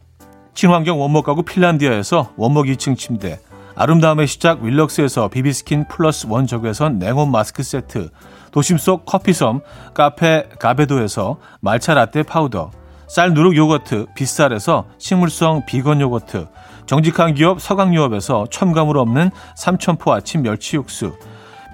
친환경 0.54 1.00
원목 1.00 1.25
가구 1.25 1.42
핀란디아에서 1.42 2.35
원목 2.37 2.66
2층 2.66 2.97
침대, 2.97 3.40
아름다움의 3.75 4.28
시작 4.28 4.62
윌럭스에서 4.62 5.26
비비스킨 5.26 5.88
플러스 5.88 6.26
원적외선 6.28 7.00
냉온 7.00 7.33
마스크 7.33 7.64
세트, 7.64 8.11
도심 8.52 8.78
속 8.78 9.04
커피섬 9.06 9.62
카페 9.92 10.44
가베도에서 10.61 11.38
말차 11.61 11.94
라떼 11.94 12.23
파우더, 12.23 12.71
쌀 13.09 13.35
누룩 13.35 13.56
요거트 13.56 14.06
빗살에서 14.14 14.85
식물성 14.99 15.66
비건 15.66 16.00
요거트, 16.00 16.47
정직한 16.87 17.35
기업 17.35 17.61
서강유업에서 17.61 18.47
첨가물 18.50 18.99
없는 18.99 19.31
삼천포 19.57 20.12
아침 20.12 20.43
멸치 20.43 20.76
육수, 20.76 21.17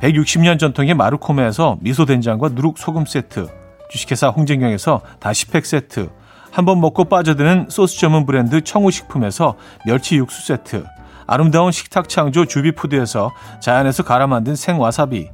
160년 0.03 0.59
전통의 0.59 0.95
마루코메에서 0.95 1.79
미소된장과 1.81 2.51
누룩 2.51 2.79
소금 2.79 3.07
세트, 3.07 3.49
주식회사 3.91 4.29
홍진경에서 4.29 5.01
다시팩 5.19 5.67
세트, 5.67 6.11
한 6.53 6.65
번 6.65 6.81
먹고 6.81 7.05
빠져드는 7.05 7.67
소스 7.71 7.99
전문 7.99 8.27
브랜드 8.27 8.61
청우식품에서 8.63 9.57
멸치 9.85 10.17
육수 10.17 10.47
세트, 10.47 10.85
아름다운 11.27 11.71
식탁 11.71 12.09
창조 12.09 12.45
주비푸드에서 12.45 13.33
자연에서 13.61 14.03
갈아 14.05 14.27
만든 14.27 14.57
생와사비, 14.57 15.29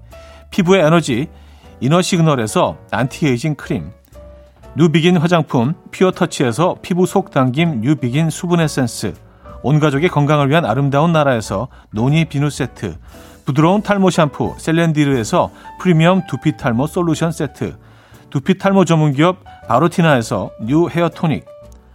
피부의 0.50 0.84
에너지 0.84 1.28
이너 1.80 2.00
시그널에서 2.00 2.78
안티에이징 2.90 3.54
크림, 3.56 3.90
뉴비긴 4.76 5.16
화장품 5.18 5.74
피어터치에서 5.90 6.76
피부 6.82 7.06
속 7.06 7.30
당김 7.30 7.80
뉴비긴 7.82 8.30
수분 8.30 8.60
에센스, 8.60 9.14
온 9.62 9.80
가족의 9.80 10.08
건강을 10.08 10.50
위한 10.50 10.64
아름다운 10.64 11.12
나라에서 11.12 11.68
노니 11.90 12.26
비누 12.26 12.50
세트, 12.50 12.96
부드러운 13.44 13.82
탈모 13.82 14.10
샴푸 14.10 14.54
셀렌디르에서 14.58 15.50
프리미엄 15.80 16.22
두피 16.28 16.56
탈모 16.56 16.86
솔루션 16.86 17.32
세트, 17.32 17.76
두피 18.30 18.58
탈모 18.58 18.84
전문 18.84 19.12
기업 19.12 19.38
바로티나에서 19.68 20.50
new 20.62 20.88
헤어 20.88 21.08
토닉, 21.08 21.46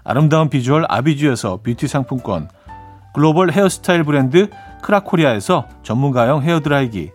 아름다운 0.04 0.50
비주얼 0.50 0.86
아비주에서 0.88 1.60
뷰티 1.64 1.88
상품권, 1.88 2.50
글로벌 3.14 3.52
헤어스타일 3.52 4.04
브랜드 4.04 4.50
크라코리아에서 4.82 5.68
전문가용 5.84 6.42
헤어 6.42 6.62
드라이기, 6.62 7.12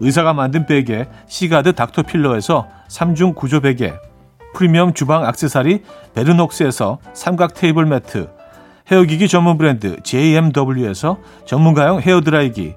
의사가 0.00 0.32
만든 0.32 0.66
베개 0.66 1.08
시가드 1.26 1.72
닥터필러에서 1.72 2.68
3중 2.88 3.34
구조 3.34 3.60
베개, 3.60 3.94
프리미엄 4.54 4.94
주방 4.94 5.24
악세사리 5.24 5.82
베르녹스에서 6.14 6.98
삼각 7.12 7.54
테이블 7.54 7.86
매트, 7.86 8.37
헤어기기 8.90 9.28
전문 9.28 9.58
브랜드 9.58 9.96
JMW에서 10.02 11.18
전문가용 11.44 12.00
헤어드라이기, 12.00 12.74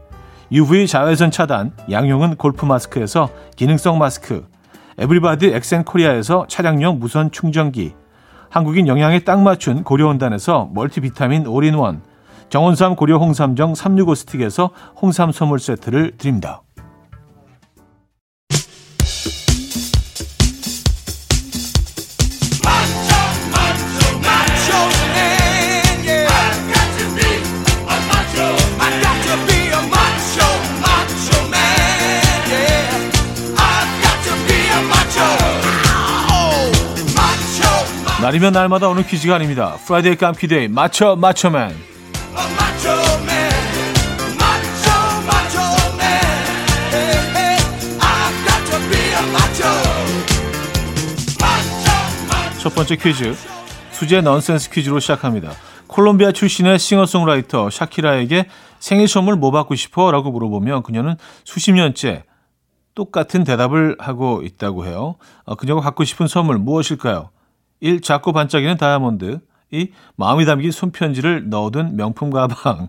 UV 0.51 0.85
자외선 0.85 1.31
차단 1.31 1.71
양용은 1.89 2.35
골프 2.35 2.65
마스크에서 2.65 3.29
기능성 3.55 3.97
마스크, 3.97 4.45
에브리바디 4.97 5.47
엑센코리아에서 5.53 6.47
차량용 6.49 6.99
무선 6.99 7.31
충전기, 7.31 7.93
한국인 8.49 8.89
영양에 8.89 9.19
딱 9.19 9.41
맞춘 9.41 9.85
고려원단에서 9.85 10.71
멀티비타민 10.73 11.47
올인원, 11.47 12.01
정원삼 12.49 12.97
고려 12.97 13.17
홍삼정 13.17 13.75
365 13.75 14.15
스틱에서 14.15 14.71
홍삼 15.01 15.31
선물 15.31 15.59
세트를 15.59 16.17
드립니다. 16.17 16.61
날이면 38.21 38.53
날마다 38.53 38.87
오는 38.87 39.03
퀴즈가 39.03 39.33
아닙니다. 39.35 39.77
Friday 39.87 40.15
깜퀴day 40.15 40.67
맞춰 40.67 41.15
맞춰맨. 41.15 41.75
첫 52.59 52.75
번째 52.75 52.95
퀴즈 52.95 53.35
수제 53.91 54.21
넌센스 54.21 54.69
퀴즈로 54.69 54.99
시작합니다. 54.99 55.53
콜롬비아 55.87 56.31
출신의 56.31 56.77
싱어송라이터 56.77 57.71
샤키라에게 57.71 58.45
생일 58.79 59.07
선물 59.07 59.35
뭐 59.35 59.49
받고 59.49 59.73
싶어? 59.73 60.11
라고 60.11 60.29
물어보면 60.29 60.83
그녀는 60.83 61.15
수십 61.43 61.71
년째 61.71 62.23
똑같은 62.93 63.43
대답을 63.43 63.95
하고 63.99 64.43
있다고 64.43 64.85
해요. 64.85 65.15
어, 65.43 65.55
그녀가 65.55 65.81
갖고 65.81 66.03
싶은 66.03 66.27
선물 66.27 66.59
무엇일까요? 66.59 67.31
1. 67.81 68.01
작고 68.01 68.31
반짝이는 68.31 68.77
다이아몬드 68.77 69.39
2. 69.71 69.91
마음이 70.15 70.45
담긴 70.45 70.71
손편지를 70.71 71.49
넣어둔 71.49 71.97
명품 71.97 72.29
가방 72.29 72.87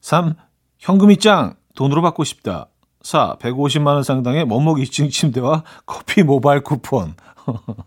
3. 0.00 0.34
현금이 0.78 1.18
짱! 1.18 1.56
돈으로 1.74 2.02
받고 2.02 2.24
싶다 2.24 2.68
4. 3.02 3.36
150만 3.40 3.88
원 3.88 4.02
상당의 4.02 4.46
원목 4.48 4.78
2층 4.78 5.10
침대와 5.10 5.64
커피 5.86 6.22
모바일 6.22 6.62
쿠폰 6.62 7.14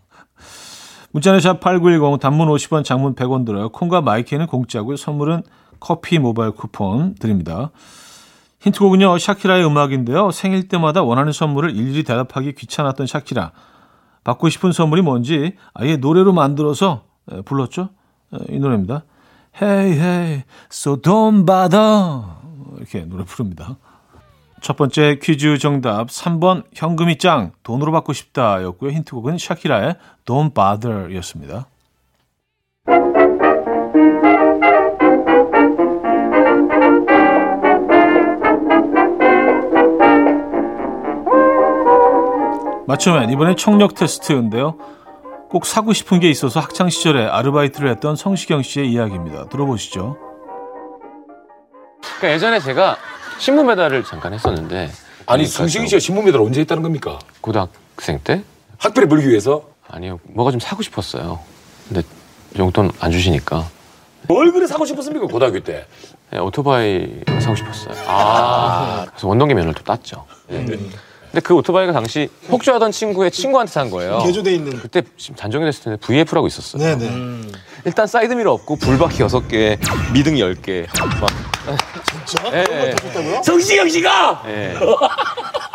문자는 1.12 1.40
샵8910 1.40 2.20
단문 2.20 2.48
50원 2.48 2.84
장문 2.84 3.14
100원 3.14 3.46
들어요. 3.46 3.70
콩과 3.70 4.02
my 4.02 4.15
K는 4.15 4.46
공짜고요. 4.46 4.96
선물은 4.96 5.42
커피 5.80 6.18
모바일 6.18 6.52
쿠폰 6.52 7.14
드립니다. 7.14 7.70
힌트곡은요. 8.60 9.16
샤키라의 9.18 9.64
음악인데요. 9.64 10.30
생일 10.32 10.68
때마다 10.68 11.02
원하는 11.02 11.32
선물을 11.32 11.74
일일이 11.74 12.02
대답하기 12.02 12.54
귀찮았던 12.56 13.06
샤키라. 13.06 13.52
받고 14.28 14.50
싶은 14.50 14.72
선물이 14.72 15.00
뭔지 15.00 15.56
아예 15.72 15.96
노래로 15.96 16.34
만들어서 16.34 17.04
불렀죠. 17.46 17.88
이 18.50 18.58
노래입니다. 18.58 19.04
Hey 19.60 19.92
hey, 19.92 20.42
so 20.70 21.00
don't 21.00 21.46
bother. 21.46 22.24
이렇게 22.76 23.06
노래 23.06 23.24
부릅니다. 23.24 23.78
첫 24.60 24.76
번째 24.76 25.18
퀴즈 25.22 25.56
정답 25.56 26.08
3번 26.08 26.64
현금이 26.74 27.16
짱 27.16 27.52
돈으로 27.62 27.90
받고 27.90 28.12
싶다 28.12 28.62
였고요. 28.64 28.90
힌트곡은 28.90 29.38
샤키라의 29.38 29.96
Don't 30.26 30.52
Bother 30.54 31.14
였습니다. 31.16 31.66
맞추면 42.88 43.28
이번엔 43.28 43.58
청력 43.58 43.94
테스트인데요. 43.94 44.78
꼭 45.50 45.66
사고 45.66 45.92
싶은 45.92 46.20
게 46.20 46.30
있어서 46.30 46.58
학창 46.58 46.88
시절에 46.88 47.26
아르바이트를 47.26 47.90
했던 47.90 48.16
성시경 48.16 48.62
씨의 48.62 48.90
이야기입니다. 48.90 49.50
들어보시죠. 49.50 50.16
그러니까 52.00 52.32
예전에 52.32 52.60
제가 52.60 52.96
신문 53.38 53.66
배달을 53.66 54.04
잠깐 54.04 54.32
했었는데 54.32 54.76
아니 55.26 55.44
그러니까 55.44 55.50
성시경 55.50 55.84
저 55.84 55.98
씨가 55.98 56.00
신문 56.00 56.24
배달 56.24 56.40
언제 56.40 56.62
했다는 56.62 56.82
겁니까? 56.82 57.18
고등학생 57.42 58.20
때 58.24 58.42
학비를 58.78 59.06
벌기 59.06 59.28
위해서 59.28 59.64
아니요 59.86 60.18
뭐가 60.22 60.50
좀 60.50 60.58
사고 60.58 60.80
싶었어요. 60.80 61.40
근데 61.88 62.00
용돈 62.58 62.90
안 63.00 63.10
주시니까 63.10 63.66
뭘 64.28 64.50
그래 64.50 64.66
사고 64.66 64.86
싶었습니까 64.86 65.26
고등학교 65.26 65.60
때? 65.60 65.86
네, 66.30 66.38
오토바이 66.38 67.20
사고 67.38 67.54
싶었어요. 67.54 67.94
아 68.06 69.04
그래서 69.10 69.28
원동기 69.28 69.52
면허를 69.52 69.74
또 69.74 69.84
땄죠. 69.84 70.24
네. 70.48 70.64
근데 71.38 71.46
그 71.46 71.54
오토바이가 71.54 71.92
당시 71.92 72.28
폭주하던 72.48 72.90
친구의 72.90 73.30
친구한테 73.30 73.72
산 73.72 73.90
거예요. 73.90 74.18
개조돼 74.24 74.54
있는. 74.54 74.76
그때 74.80 75.02
지금 75.16 75.36
단종이 75.36 75.64
됐을 75.66 75.84
텐데 75.84 75.98
VF라고 76.04 76.48
있었어요. 76.48 76.82
네네. 76.82 77.52
일단 77.84 78.08
사이드미러 78.08 78.50
없고 78.52 78.74
불바퀴 78.76 79.22
6개, 79.22 79.78
미등 80.12 80.34
10개. 80.34 80.88
막. 81.20 81.30
진짜? 82.26 82.50
예. 82.52 82.64
예. 82.68 82.96
성시경 83.44 83.88
씨가 83.88 84.42
예. 84.48 84.74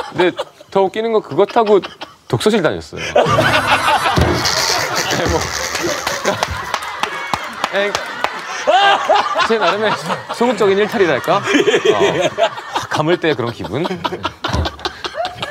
근데 0.10 0.32
더 0.70 0.82
웃기는 0.82 1.14
건 1.14 1.22
그거 1.22 1.46
타고 1.46 1.80
독서실 2.28 2.62
다녔어요. 2.62 3.02
네, 3.02 3.14
뭐. 5.30 5.40
제 9.48 9.58
나름의 9.58 9.92
소극적인 10.36 10.78
일탈이랄까? 10.78 11.38
어, 11.38 11.42
감을 12.90 13.18
때 13.18 13.34
그런 13.34 13.52
기분? 13.52 13.86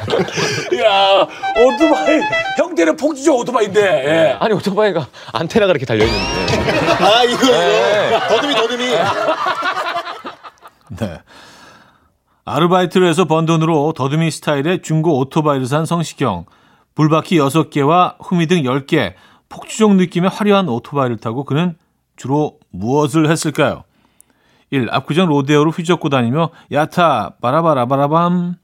야 0.83 1.27
오토바이 1.57 2.21
형태는 2.57 2.97
폭주적 2.97 3.37
오토바이인데 3.37 3.81
예. 3.81 4.37
아니 4.41 4.55
오토바이가 4.55 5.07
안테나가 5.33 5.71
이렇게 5.71 5.87
달려 5.87 6.05
있는데 6.05 6.25
아 7.05 7.25
이거 7.25 7.47
네. 7.47 8.19
더듬이 8.29 8.55
더듬이. 8.55 8.85
네. 10.99 11.19
아르바이트를 12.45 13.09
해서 13.09 13.25
번 13.25 13.47
돈으로 13.47 13.93
더듬이 13.93 14.31
스타일의 14.31 14.83
중고 14.83 15.19
오토바이를 15.19 15.67
산 15.67 15.87
성시경. 15.87 16.45
불바퀴 16.95 17.39
6개와 17.39 18.17
후미등 18.21 18.63
10개, 18.63 19.15
폭주적 19.49 19.95
느낌의 19.95 20.29
화려한 20.29 20.69
오토바이를 20.69 21.17
타고 21.19 21.45
그는 21.45 21.77
주로 22.17 22.59
무엇을 22.71 23.31
했을까요? 23.31 23.85
1. 24.71 24.89
압구정 24.91 25.29
로데오를 25.29 25.71
휘젓고 25.73 26.09
다니며 26.09 26.51
야타 26.71 27.37
바라바라바라밤 27.41 28.57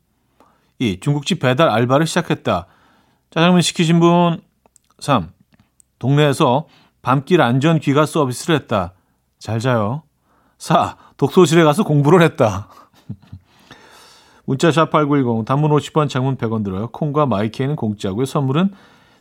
2. 0.79 1.01
중국집 1.01 1.41
배달 1.41 1.69
알바를 1.69 2.07
시작했다. 2.07 2.67
짜장면 3.31 3.63
시키신 3.63 4.01
분 4.01 4.41
3. 5.01 5.31
동네에서 5.99 6.67
밤길 7.03 7.41
안전 7.41 7.81
귀가 7.81 8.07
서비스를 8.07 8.55
했다. 8.57 8.95
잘 9.39 9.61
자요. 9.61 10.03
4. 10.59 10.97
독서실에 11.17 11.65
가서 11.65 11.85
공부를 11.85 12.23
했다. 12.23 12.69
문자 14.45 14.71
샵 14.71 14.91
8910 14.91 15.45
단문 15.45 15.71
50원 15.71 16.09
장문 16.09 16.37
100원 16.37 16.65
들어요. 16.65 16.89
콩과 16.89 17.27
마이케이는 17.27 17.77
공짜고요. 17.77 18.25
선물은 18.25 18.73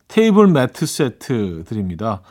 테이블 0.08 0.48
매트 0.48 0.86
세트 0.86 1.64
드립니다. 1.66 2.22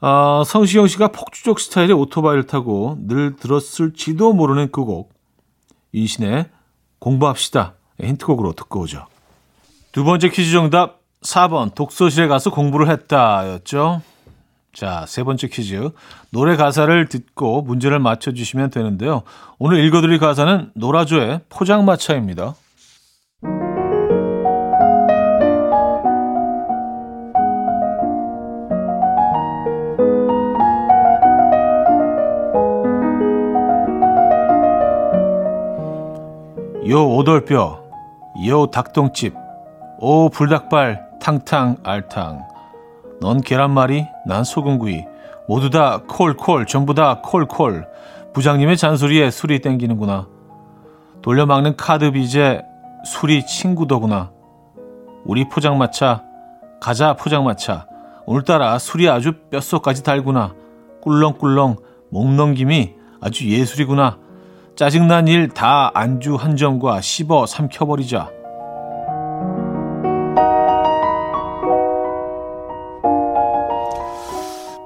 아, 0.00 0.42
성시경 0.46 0.86
씨가 0.86 1.08
폭주족 1.08 1.58
스타일의 1.60 1.92
오토바이를 1.92 2.46
타고 2.46 2.96
늘 3.00 3.36
들었을지도 3.36 4.32
모르는 4.32 4.70
그 4.72 4.84
곡. 4.84 5.12
이신의 5.92 6.50
공부합시다. 6.98 7.77
힌트곡으로 8.00 8.52
듣고 8.52 8.80
오죠. 8.80 9.06
두 9.92 10.04
번째 10.04 10.28
퀴즈 10.28 10.52
정답 10.52 11.00
4번 11.22 11.74
독서실에 11.74 12.28
가서 12.28 12.50
공부를 12.50 12.88
했다였죠. 12.88 14.02
자, 14.72 15.04
세 15.08 15.24
번째 15.24 15.48
퀴즈. 15.48 15.90
노래 16.30 16.56
가사를 16.56 17.08
듣고 17.08 17.62
문제를 17.62 17.98
맞춰 17.98 18.32
주시면 18.32 18.70
되는데요. 18.70 19.22
오늘 19.58 19.84
읽어 19.84 20.00
드릴 20.00 20.18
가사는 20.18 20.70
노라조의 20.74 21.40
포장마차입니다. 21.48 22.54
요 36.88 37.06
오돌뼈, 37.06 37.87
요 38.46 38.66
닭똥집, 38.66 39.34
오 39.98 40.28
불닭발, 40.28 41.08
탕탕 41.20 41.78
알탕. 41.82 42.46
넌 43.20 43.40
계란말이, 43.40 44.06
난 44.26 44.44
소금구이. 44.44 45.04
모두 45.48 45.70
다 45.70 46.02
콜콜, 46.06 46.66
전부 46.66 46.94
다 46.94 47.20
콜콜. 47.20 47.88
부장님의 48.32 48.76
잔소리에 48.76 49.30
술이 49.30 49.60
땡기는구나. 49.60 50.28
돌려막는 51.22 51.76
카드 51.76 52.12
빚에 52.12 52.62
술이 53.04 53.44
친구더구나. 53.44 54.30
우리 55.24 55.48
포장마차, 55.48 56.22
가자 56.80 57.14
포장마차. 57.14 57.86
오늘따라 58.24 58.78
술이 58.78 59.08
아주 59.08 59.32
뼛속까지 59.50 60.04
달구나. 60.04 60.54
꿀렁꿀렁 61.02 61.76
목 62.10 62.32
넘김이 62.34 62.94
아주 63.20 63.48
예술이구나. 63.48 64.18
짜증난 64.78 65.26
일 65.26 65.48
다 65.48 65.90
안주 65.92 66.36
한 66.36 66.56
점과 66.56 67.00
씹어 67.00 67.46
삼켜버리자. 67.46 68.30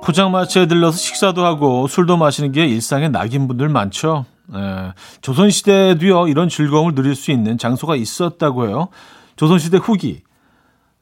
포장마차에 0.02 0.64
들러서 0.64 0.96
식사도 0.96 1.44
하고 1.44 1.86
술도 1.88 2.16
마시는 2.16 2.52
게 2.52 2.66
일상의 2.66 3.10
낙인 3.10 3.46
분들 3.46 3.68
많죠. 3.68 4.24
에, 4.54 4.92
조선시대에도요, 5.20 6.26
이런 6.28 6.48
즐거움을 6.48 6.94
누릴 6.94 7.14
수 7.14 7.30
있는 7.30 7.58
장소가 7.58 7.94
있었다고 7.94 8.68
해요. 8.68 8.88
조선시대 9.36 9.76
후기. 9.76 10.22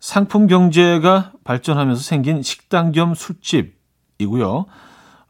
상품 0.00 0.48
경제가 0.48 1.30
발전하면서 1.44 2.02
생긴 2.02 2.42
식당 2.42 2.90
겸 2.90 3.14
술집이고요. 3.14 4.66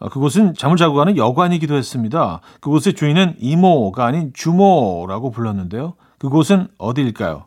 어, 0.01 0.09
그곳은 0.09 0.55
가는 0.59 1.17
여관이기도 1.17 1.77
했습니다. 1.77 2.41
그곳의 2.61 2.95
주인은 2.95 3.37
이모가 3.39 4.07
아닌 4.07 4.33
주모라고 4.35 5.31
불렀는데요. 5.31 5.95
그곳은 6.19 6.69
어디일까요? 6.79 7.45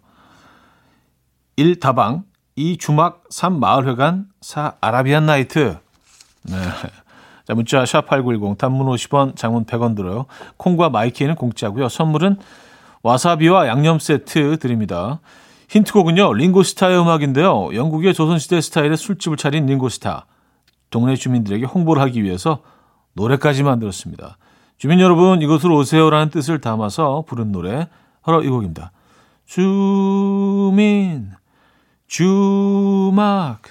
1. 1.58 1.80
다방 1.80 2.24
2. 2.56 2.78
주막 2.78 3.24
3. 3.30 3.60
마을회관 3.60 4.28
4. 4.42 4.76
아라비안 4.82 5.26
나이트 5.26 5.78
네. 6.44 6.56
자, 7.46 7.54
문자 7.56 7.84
샵8910 7.84 8.58
단문 8.58 8.88
50원, 8.88 9.36
장문 9.36 9.66
100원 9.66 9.96
들어요. 9.96 10.28
콩과 10.58 10.90
my 10.90 11.03
K는 11.03 11.36
공짜고요. 11.36 11.90
선물은 11.90 12.38
와사비와 13.02 13.68
양념 13.68 14.00
세트 14.00 14.60
드립니다. 14.60 15.20
힌트곡은요. 15.70 16.34
링고스타의 16.34 17.00
음악인데요. 17.00 17.74
영국의 17.74 18.14
조선시대 18.14 18.62
스타일의 18.62 18.96
술집을 18.96 19.38
차린 19.38 19.66
링고스타. 19.66 20.26
동네 20.94 21.16
주민들에게 21.16 21.66
홍보를 21.66 22.02
하기 22.04 22.24
위해서 22.24 22.60
노래까지 23.14 23.64
만들었습니다. 23.64 24.38
주민 24.78 25.00
여러분 25.00 25.42
이곳으로 25.42 25.76
오세요라는 25.78 26.30
뜻을 26.30 26.62
담아서 26.62 27.24
부른 27.28 27.52
노래 27.52 27.88
바로 28.22 28.44
이 28.44 28.48
곡입니다. 28.48 28.92
주민 29.46 31.32
주막 32.06 33.64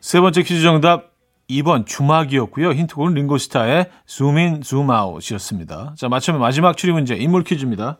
세 0.00 0.20
번째 0.20 0.42
퀴즈 0.42 0.62
정답 0.62 1.10
2번 1.50 1.84
주막이었고요. 1.86 2.72
힌트곡은 2.72 3.12
링고스타의 3.12 3.90
줌인 4.06 4.62
줌아웃이었습니다. 4.62 5.96
자 5.98 6.08
맞추면 6.08 6.40
마지막 6.40 6.78
추리 6.78 6.92
문제 6.92 7.14
인물 7.14 7.44
퀴즈입니다. 7.44 7.98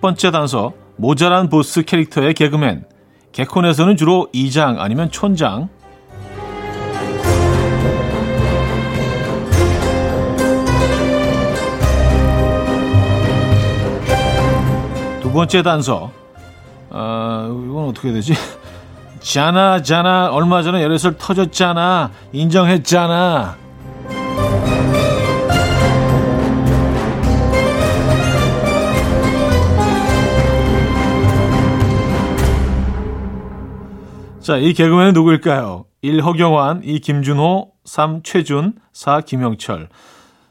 첫 0.00 0.08
번째 0.08 0.30
단서 0.30 0.72
모자란 0.96 1.50
보스 1.50 1.82
캐릭터의 1.82 2.32
개그맨. 2.32 2.86
개콘에서는 3.32 3.98
주로 3.98 4.30
2장 4.32 4.78
아니면 4.78 5.10
촌장. 5.10 5.68
두 15.20 15.30
번째 15.30 15.62
단서. 15.62 16.10
아 16.88 17.46
이건 17.50 17.88
어떻게 17.90 18.10
되지? 18.10 18.32
자나 19.20 19.82
자나 19.82 20.30
얼마 20.32 20.62
전에 20.62 20.82
열애설 20.82 21.18
터졌잖아. 21.18 22.10
인정했잖아 22.32 23.58
자, 34.50 34.56
이 34.56 34.72
개그맨은 34.72 35.12
누구일까요? 35.12 35.84
1. 36.02 36.24
허경환, 36.24 36.82
2. 36.82 36.98
김준호, 36.98 37.70
3. 37.84 38.24
최준, 38.24 38.72
4. 38.92 39.20
김영철. 39.20 39.88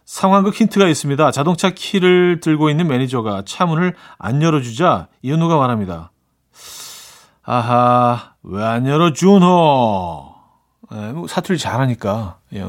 상황극 0.06 0.54
힌트가 0.56 0.88
있습니다. 0.88 1.32
자동차 1.32 1.72
키를 1.72 2.40
들고 2.40 2.70
있는 2.70 2.88
매니저가 2.88 3.44
차문을 3.46 3.96
안 4.18 4.42
열어주자 4.42 5.10
이현우가 5.22 5.58
말합니다. 5.58 6.14
아하, 7.44 8.36
왜 8.44 8.64
안 8.64 8.88
열어, 8.88 9.12
준호? 9.12 10.34
예, 10.94 10.96
뭐 11.12 11.28
사투리 11.28 11.58
잘하니까. 11.58 12.38
예. 12.54 12.64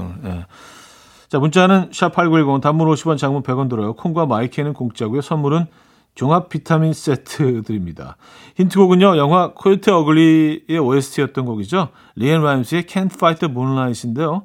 자, 1.28 1.38
문자는 1.38 1.90
샵8910, 1.90 2.60
단문 2.60 2.88
50원, 2.88 3.18
장문 3.18 3.44
100원 3.44 3.70
들어요. 3.70 3.92
콩과 3.92 4.26
my 4.26 4.39
K는 4.39 4.72
공짜고요. 4.72 5.20
선물은 5.20 5.68
종합 6.14 6.48
비타민 6.48 6.92
세트 6.92 7.62
드립니다. 7.62 8.16
힌트곡은요, 8.56 9.16
영화 9.16 9.52
코요테 9.54 9.90
어글리의 9.90 10.78
OST였던 10.78 11.44
곡이죠. 11.46 11.88
리앤 12.16 12.42
라임스의 12.42 12.84
Can't 12.84 13.12
Fight 13.14 13.40
the 13.40 13.52
Moonlight인데요. 13.52 14.44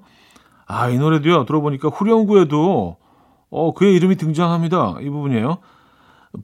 아, 0.68 0.90
이 0.90 0.98
노래도요, 0.98 1.46
들어보니까 1.46 1.90
후렴구에도, 1.90 2.98
어, 3.50 3.74
그의 3.74 3.96
이름이 3.96 4.16
등장합니다. 4.16 4.98
이 5.02 5.10
부분이에요. 5.10 5.60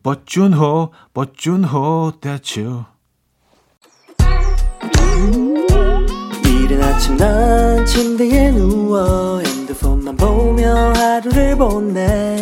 But 0.03 0.25
Junho, 0.25 0.91
but 1.13 1.33
Junho, 1.37 2.13
that's 2.21 2.57
you. 2.57 2.85
이른 6.45 6.81
아침 6.81 7.17
난 7.17 7.85
침대에 7.85 8.51
누워 8.51 9.39
핸드폰만 9.39 10.15
보며 10.15 10.93
하루를 10.93 11.57
보내 11.57 12.41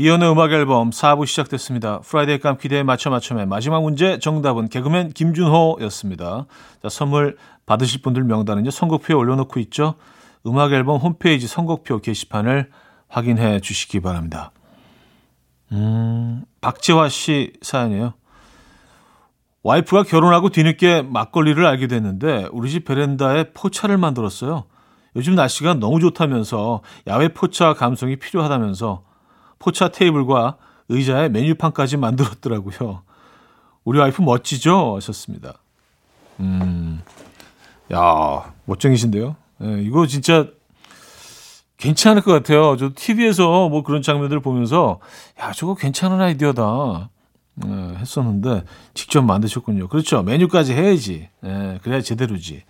이현우의 0.00 0.30
음악 0.30 0.52
앨범 0.52 0.90
4부 0.90 1.26
시작됐습니다. 1.26 1.98
Friday 2.02 2.38
깜키대에 2.38 2.84
맞춰 2.84 3.10
맞춰의 3.10 3.46
마지막 3.46 3.82
문제 3.82 4.20
정답은 4.20 4.68
개그맨 4.68 5.10
김준호였습니다. 5.10 6.46
자, 6.80 6.88
선물 6.88 7.36
받으실 7.66 8.00
분들 8.02 8.22
명단은요. 8.22 8.70
선곡표에 8.70 9.16
올려놓고 9.16 9.58
있죠. 9.58 9.96
음악 10.46 10.72
앨범 10.72 11.00
홈페이지 11.00 11.48
선곡표 11.48 11.98
게시판을 11.98 12.70
확인해 13.08 13.58
주시기 13.58 13.98
바랍니다. 13.98 14.52
음, 15.72 16.44
박지화 16.60 17.08
씨 17.08 17.54
사연이에요. 17.60 18.14
와이프가 19.64 20.04
결혼하고 20.04 20.50
뒤늦게 20.50 21.02
막걸리를 21.02 21.66
알게 21.66 21.88
됐는데 21.88 22.46
우리 22.52 22.70
집 22.70 22.84
베란다에 22.84 23.50
포차를 23.52 23.98
만들었어요. 23.98 24.66
요즘 25.16 25.34
날씨가 25.34 25.74
너무 25.74 25.98
좋다면서 25.98 26.82
야외 27.08 27.26
포차 27.26 27.74
감성이 27.74 28.14
필요하다면서 28.14 29.07
포차 29.58 29.88
테이블과 29.88 30.56
의자에 30.88 31.28
메뉴판까지 31.28 31.96
만들었더라고요. 31.96 33.02
우리 33.84 33.98
와이프 33.98 34.22
멋지죠? 34.22 34.96
하셨습니다. 34.96 35.54
음, 36.40 37.02
야, 37.92 38.52
멋쟁이신데요? 38.66 39.36
예, 39.62 39.82
이거 39.82 40.06
진짜 40.06 40.46
괜찮을 41.78 42.22
것 42.22 42.32
같아요. 42.32 42.76
저 42.76 42.90
TV에서 42.94 43.68
뭐 43.68 43.82
그런 43.82 44.02
장면들 44.02 44.40
보면서, 44.40 45.00
야, 45.40 45.52
저거 45.52 45.74
괜찮은 45.74 46.20
아이디어다. 46.20 47.10
예, 47.66 47.70
했었는데, 47.98 48.64
직접 48.94 49.22
만드셨군요. 49.22 49.88
그렇죠. 49.88 50.22
메뉴까지 50.22 50.74
해야지. 50.74 51.28
예, 51.44 51.80
그래야 51.82 52.00
제대로지. 52.00 52.64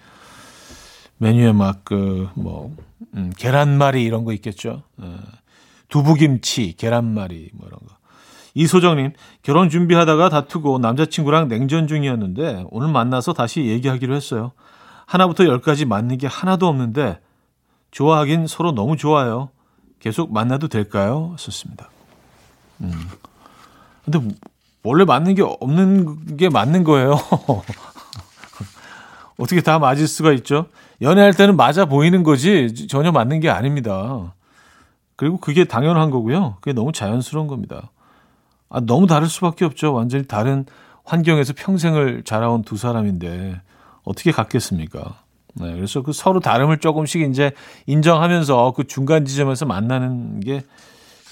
메뉴에 1.18 1.52
막, 1.52 1.84
그, 1.84 2.28
뭐, 2.34 2.74
음, 3.14 3.32
계란말이 3.36 4.02
이런 4.02 4.24
거 4.24 4.32
있겠죠. 4.32 4.82
예. 5.88 5.92
두부김치, 5.92 6.74
계란말이 6.76 7.50
뭐 7.54 7.66
이런 7.66 7.78
거. 7.80 7.96
이소정님 8.54 9.12
결혼 9.42 9.70
준비하다가 9.70 10.30
다투고 10.30 10.78
남자친구랑 10.78 11.48
냉전 11.48 11.86
중이었는데 11.86 12.66
오늘 12.70 12.88
만나서 12.88 13.32
다시 13.32 13.66
얘기하기로 13.66 14.14
했어요. 14.14 14.52
하나부터 15.06 15.44
열까지 15.44 15.84
맞는 15.84 16.18
게 16.18 16.26
하나도 16.26 16.66
없는데 16.66 17.20
좋아하긴 17.90 18.46
서로 18.46 18.72
너무 18.72 18.96
좋아요. 18.96 19.50
계속 20.00 20.32
만나도 20.32 20.68
될까요? 20.68 21.34
썼습니다. 21.38 21.88
음. 22.80 22.92
근데 24.04 24.20
원래 24.82 25.04
맞는 25.04 25.34
게 25.34 25.42
없는 25.42 26.36
게 26.36 26.48
맞는 26.48 26.84
거예요. 26.84 27.16
어떻게 29.38 29.60
다 29.60 29.78
맞을 29.78 30.08
수가 30.08 30.32
있죠? 30.32 30.66
연애할 31.00 31.32
때는 31.32 31.56
맞아 31.56 31.84
보이는 31.84 32.22
거지 32.22 32.88
전혀 32.88 33.12
맞는 33.12 33.40
게 33.40 33.50
아닙니다. 33.50 34.34
그리고 35.18 35.36
그게 35.38 35.64
당연한 35.64 36.10
거고요. 36.10 36.58
그게 36.60 36.72
너무 36.72 36.92
자연스러운 36.92 37.48
겁니다. 37.48 37.90
아, 38.70 38.78
너무 38.78 39.08
다를 39.08 39.26
수밖에 39.26 39.64
없죠. 39.64 39.92
완전히 39.92 40.28
다른 40.28 40.64
환경에서 41.02 41.54
평생을 41.56 42.22
자라온 42.24 42.62
두 42.62 42.76
사람인데 42.76 43.60
어떻게 44.04 44.30
같겠습니까? 44.30 45.16
네, 45.54 45.74
그래서 45.74 46.02
그 46.02 46.12
서로 46.12 46.38
다름을 46.38 46.78
조금씩 46.78 47.22
이제 47.22 47.50
인정하면서 47.86 48.74
그 48.76 48.86
중간 48.86 49.24
지점에서 49.24 49.66
만나는 49.66 50.38
게 50.38 50.62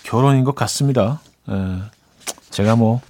결혼인 0.03 0.43
것 0.43 0.57
같습니다. 0.57 1.21
네, 1.47 1.79
제가 2.51 2.75
뭐, 2.75 3.01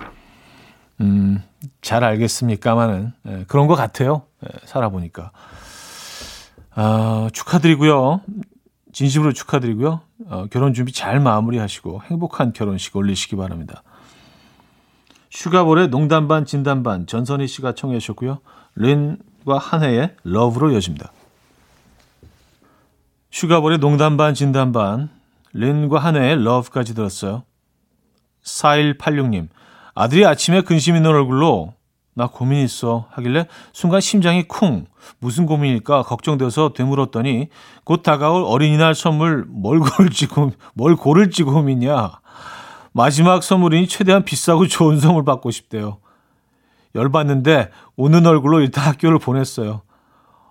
음, 1.00 1.42
잘 1.80 2.04
알겠습니까만은 2.04 3.12
네, 3.22 3.44
그런 3.48 3.66
것 3.66 3.76
같아요. 3.76 4.24
네, 4.42 4.50
살아보니까. 4.66 5.30
아, 6.74 7.30
축하드리고요. 7.32 8.20
진심으로 8.96 9.34
축하드리고요. 9.34 10.00
어, 10.30 10.46
결혼 10.50 10.72
준비 10.72 10.90
잘 10.90 11.20
마무리하시고 11.20 12.04
행복한 12.04 12.54
결혼식 12.54 12.96
올리시기 12.96 13.36
바랍니다. 13.36 13.82
슈가볼의 15.28 15.88
농담 15.88 16.28
반 16.28 16.46
진담 16.46 16.82
반 16.82 17.06
전선희 17.06 17.46
씨가 17.46 17.74
청해 17.74 17.98
주셨고요. 17.98 18.38
린과 18.74 19.58
한해의 19.58 20.16
Love로 20.24 20.70
이어집니다. 20.70 21.12
슈가볼의 23.32 23.80
농담 23.80 24.16
반 24.16 24.32
진담 24.32 24.72
반 24.72 25.10
린과 25.52 25.98
한해의 25.98 26.42
Love까지 26.42 26.94
들었어요. 26.94 27.42
4186님 28.44 29.48
아들이 29.94 30.24
아침에 30.24 30.62
근심 30.62 30.96
있는 30.96 31.10
얼굴로 31.10 31.74
나 32.16 32.26
고민 32.28 32.64
있어 32.64 33.06
하길래 33.10 33.46
순간 33.74 34.00
심장이 34.00 34.48
쿵 34.48 34.86
무슨 35.18 35.44
고민일까 35.44 36.02
걱정돼서 36.02 36.72
되물었더니 36.72 37.48
곧 37.84 38.02
다가올 38.02 38.42
어린이날 38.46 38.94
선물 38.94 39.44
뭘 39.46 39.80
고를지 39.80 40.26
뭘 40.72 40.96
고를지 40.96 41.42
고민이야. 41.42 42.20
마지막 42.92 43.42
선물이니 43.42 43.88
최대한 43.88 44.24
비싸고 44.24 44.66
좋은 44.66 44.98
선물 44.98 45.26
받고 45.26 45.50
싶대요. 45.50 45.98
열받는데 46.94 47.70
우는 47.96 48.24
얼굴로 48.24 48.60
일단 48.60 48.86
학교를 48.86 49.18
보냈어요. 49.18 49.82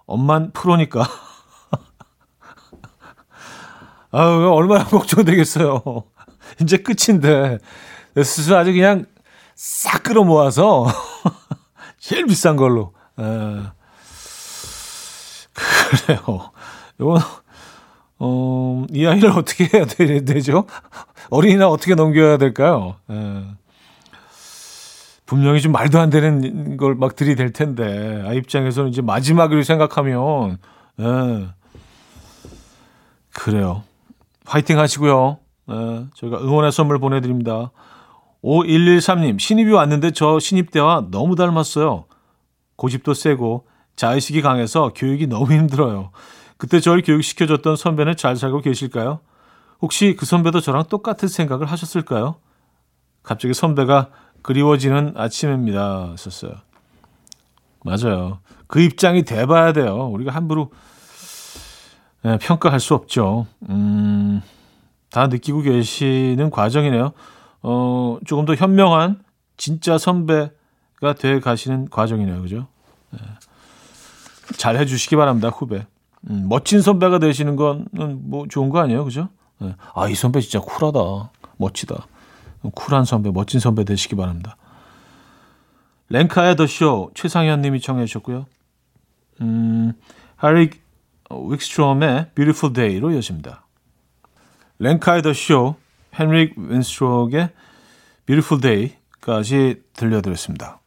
엄만 0.06 0.52
프로니까. 0.52 1.02
아유 4.12 4.52
얼마나 4.54 4.84
걱정되겠어요. 4.86 5.82
이제 6.62 6.78
끝인데. 6.78 7.58
스스로 8.18 8.58
아주 8.58 8.72
그냥 8.72 9.08
싹 9.56 10.04
끌어모아서 10.04 10.86
제일 12.08 12.26
비싼 12.28 12.56
걸로. 12.56 12.94
에. 13.20 13.24
그래요. 15.56 16.52
이건 17.00 17.20
어, 18.20 18.86
이 18.92 19.06
아이를 19.06 19.32
어떻게 19.32 19.68
해야 19.74 19.86
되죠? 19.86 20.66
어린이날 21.32 21.68
어떻게 21.68 21.96
넘겨야 21.96 22.38
될까요? 22.38 22.96
에. 23.10 23.44
분명히 25.26 25.60
좀 25.62 25.72
말도 25.72 26.00
안 26.00 26.12
되는 26.12 26.78
걸 26.78 26.94
막 26.96 27.16
들이댈 27.16 27.52
텐데 27.52 28.24
아이 28.28 28.38
입장에서는 28.38 28.92
이제 28.92 29.02
마지막으로 29.02 29.64
생각하면 29.64 30.60
에. 31.00 31.48
그래요. 33.34 33.84
화이팅 34.46 34.78
하시고요. 34.78 35.40
에. 35.72 35.74
저희가 36.14 36.38
응원의 36.40 36.72
선물 36.72 37.00
보내드립니다. 37.00 37.72
5113님, 38.46 39.40
신입이 39.40 39.72
왔는데 39.72 40.12
저 40.12 40.40
신입 40.40 40.70
때와 40.70 41.08
너무 41.10 41.36
닮았어요. 41.36 42.06
고집도 42.76 43.16
세고 43.16 43.66
자의식이 43.96 44.42
강해서 44.44 44.92
교육이 44.96 45.26
너무 45.28 45.52
힘들어요. 45.52 46.12
그때 46.58 46.80
저를 46.80 47.02
교육시켜줬던 47.02 47.76
선배는 47.76 48.16
잘 48.16 48.36
살고 48.36 48.62
계실까요? 48.62 49.20
혹시 49.82 50.16
그 50.18 50.26
선배도 50.26 50.62
저랑 50.62 50.86
똑같은 50.90 51.28
생각을 51.28 51.66
하셨을까요? 51.66 52.36
갑자기 53.24 53.54
선배가 53.54 54.10
그리워지는 54.44 55.14
아침입니다. 55.16 56.14
썼어요. 56.18 56.54
맞아요. 57.84 58.40
그 58.68 58.80
입장이 58.80 59.24
돼봐야 59.24 59.74
돼요. 59.74 60.08
우리가 60.08 60.32
함부로 60.32 60.72
네, 62.22 62.38
평가할 62.38 62.80
수 62.80 62.94
없죠. 62.94 63.48
음, 63.70 64.42
다 65.10 65.28
느끼고 65.28 65.62
계시는 65.62 66.52
과정이네요. 66.52 67.14
어, 67.68 68.20
조금 68.26 68.46
더 68.46 68.54
현명한 68.54 69.24
진짜 69.58 69.98
선배가 69.98 71.14
돼 71.18 71.40
가시는 71.40 71.90
과정이네요. 71.90 72.42
그죠? 72.44 72.68
네. 73.12 73.20
잘 74.58 74.78
해주시기 74.78 75.16
바랍니다. 75.16 75.50
후배. 75.50 75.88
음, 76.30 76.46
멋진 76.48 76.82
선배가 76.82 77.18
되시는 77.18 77.56
건 77.56 77.86
뭐 77.92 78.48
좋은 78.48 78.70
거 78.70 78.80
아니에요. 78.80 79.04
그죠? 79.04 79.30
네. 79.58 79.76
아, 79.96 80.08
이 80.08 80.14
선배 80.14 80.42
진짜 80.42 80.60
쿨하다. 80.60 81.32
멋지다. 81.58 82.06
쿨한 82.76 83.06
선배, 83.06 83.32
멋진 83.32 83.60
선배 83.60 83.84
되시기 83.84 84.16
바랍니다. 84.16 84.58
랭카의 86.10 86.56
더 86.56 86.68
쇼, 86.68 87.10
최상현 87.16 87.62
님이 87.62 87.80
청해 87.80 88.06
주셨고요. 88.06 88.46
음, 89.42 89.94
하리 90.36 90.70
윅스트롬의 91.32 92.32
Beautiful 92.36 92.74
Day로 92.74 93.12
이어집니다. 93.12 93.66
랭카의 94.80 95.24
더 95.24 95.34
쇼, 95.34 95.76
헨릭 96.20 96.54
윈스트록의 96.58 97.50
Beautiful 98.26 98.62
Day까지 98.62 99.82
들려드렸습니다. 99.94 100.80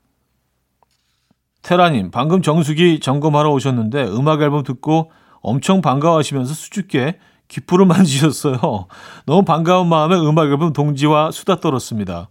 테라님, 1.63 2.11
방금 2.11 2.41
정수기 2.41 3.01
점검하러 3.01 3.51
오셨는데 3.51 4.05
음악 4.09 4.41
앨범 4.43 4.63
듣고 4.63 5.11
엄청 5.41 5.81
반가워하시면서 5.81 6.55
수줍게 6.55 7.19
기프를 7.49 7.87
만지셨어요. 7.87 8.59
너무 9.27 9.45
반가운 9.45 9.89
마음에 9.89 10.17
음악 10.17 10.49
앨범 10.49 10.73
동지와 10.73 11.31
수다 11.31 11.61
떨었습니다. 11.61 12.29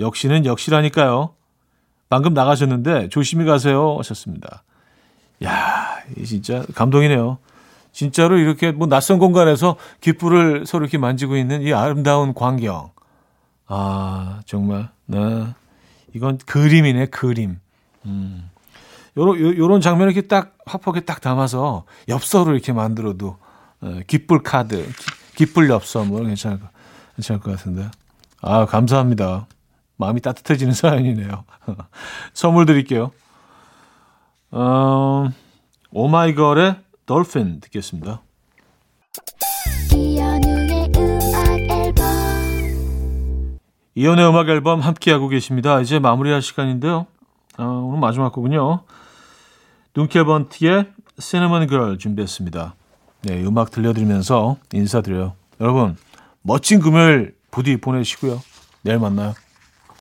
역시는 0.00 0.44
역시라니까요. 0.44 1.34
방금 2.08 2.34
나가셨는데 2.34 3.08
조심히 3.08 3.44
가세요 3.44 3.96
하셨습니다. 3.98 4.62
야, 5.44 5.98
이 6.16 6.24
진짜 6.24 6.64
감동이네요. 6.74 7.38
진짜로 8.00 8.36
이렇게 8.36 8.72
뭐 8.72 8.86
낯선 8.86 9.18
공간에서 9.18 9.76
귓불을 10.02 10.66
서로 10.66 10.84
이렇게 10.84 10.98
만지고 10.98 11.34
있는 11.38 11.62
이 11.62 11.72
아름다운 11.72 12.34
광경. 12.34 12.90
아, 13.68 14.40
정말. 14.44 14.90
네. 15.06 15.46
이건 16.12 16.36
그림이네, 16.44 17.06
그림. 17.06 17.58
음. 18.04 18.50
요런, 19.16 19.40
요, 19.40 19.56
요런 19.56 19.80
장면을 19.80 20.12
이렇게 20.12 20.28
딱 20.28 20.58
화폭에 20.66 21.00
딱 21.06 21.22
담아서 21.22 21.84
엽서로 22.10 22.52
이렇게 22.52 22.74
만들어도 22.74 23.38
어, 23.80 24.00
깃불 24.06 24.42
카드, 24.42 24.86
기, 25.34 25.46
깃불 25.46 25.70
엽서 25.70 26.04
뭐 26.04 26.20
괜찮을, 26.22 26.60
것- 26.60 26.68
괜찮을 27.16 27.40
것 27.40 27.50
같은데. 27.56 27.88
아, 28.42 28.66
감사합니다. 28.66 29.46
마음이 29.96 30.20
따뜻해지는 30.20 30.74
사연이네요. 30.76 31.44
선물 32.34 32.66
드릴게요. 32.66 33.10
어, 34.50 35.30
오마이걸의 35.92 36.76
돌핀 37.06 37.60
듣겠습니다. 37.60 38.22
이연의 43.94 44.28
음악 44.28 44.48
앨범 44.48 44.80
함께하고 44.80 45.28
계십니다. 45.28 45.80
이제 45.80 45.98
마무리할 45.98 46.42
시간인데요. 46.42 47.06
어, 47.58 47.64
오늘 47.64 47.98
마지막 47.98 48.32
곡은요. 48.32 48.82
시네먼 51.18 51.66
걸 51.68 51.96
준비했습니다. 51.96 52.74
네, 53.22 53.42
음악 53.44 53.70
들려드리면서 53.70 54.58
인사드려요. 54.74 55.32
여러분, 55.60 55.96
멋진 56.42 56.80
금요일 56.80 57.34
부디 57.50 57.78
보내시고요. 57.78 58.42
내일 58.82 58.98
만나요. 58.98 59.32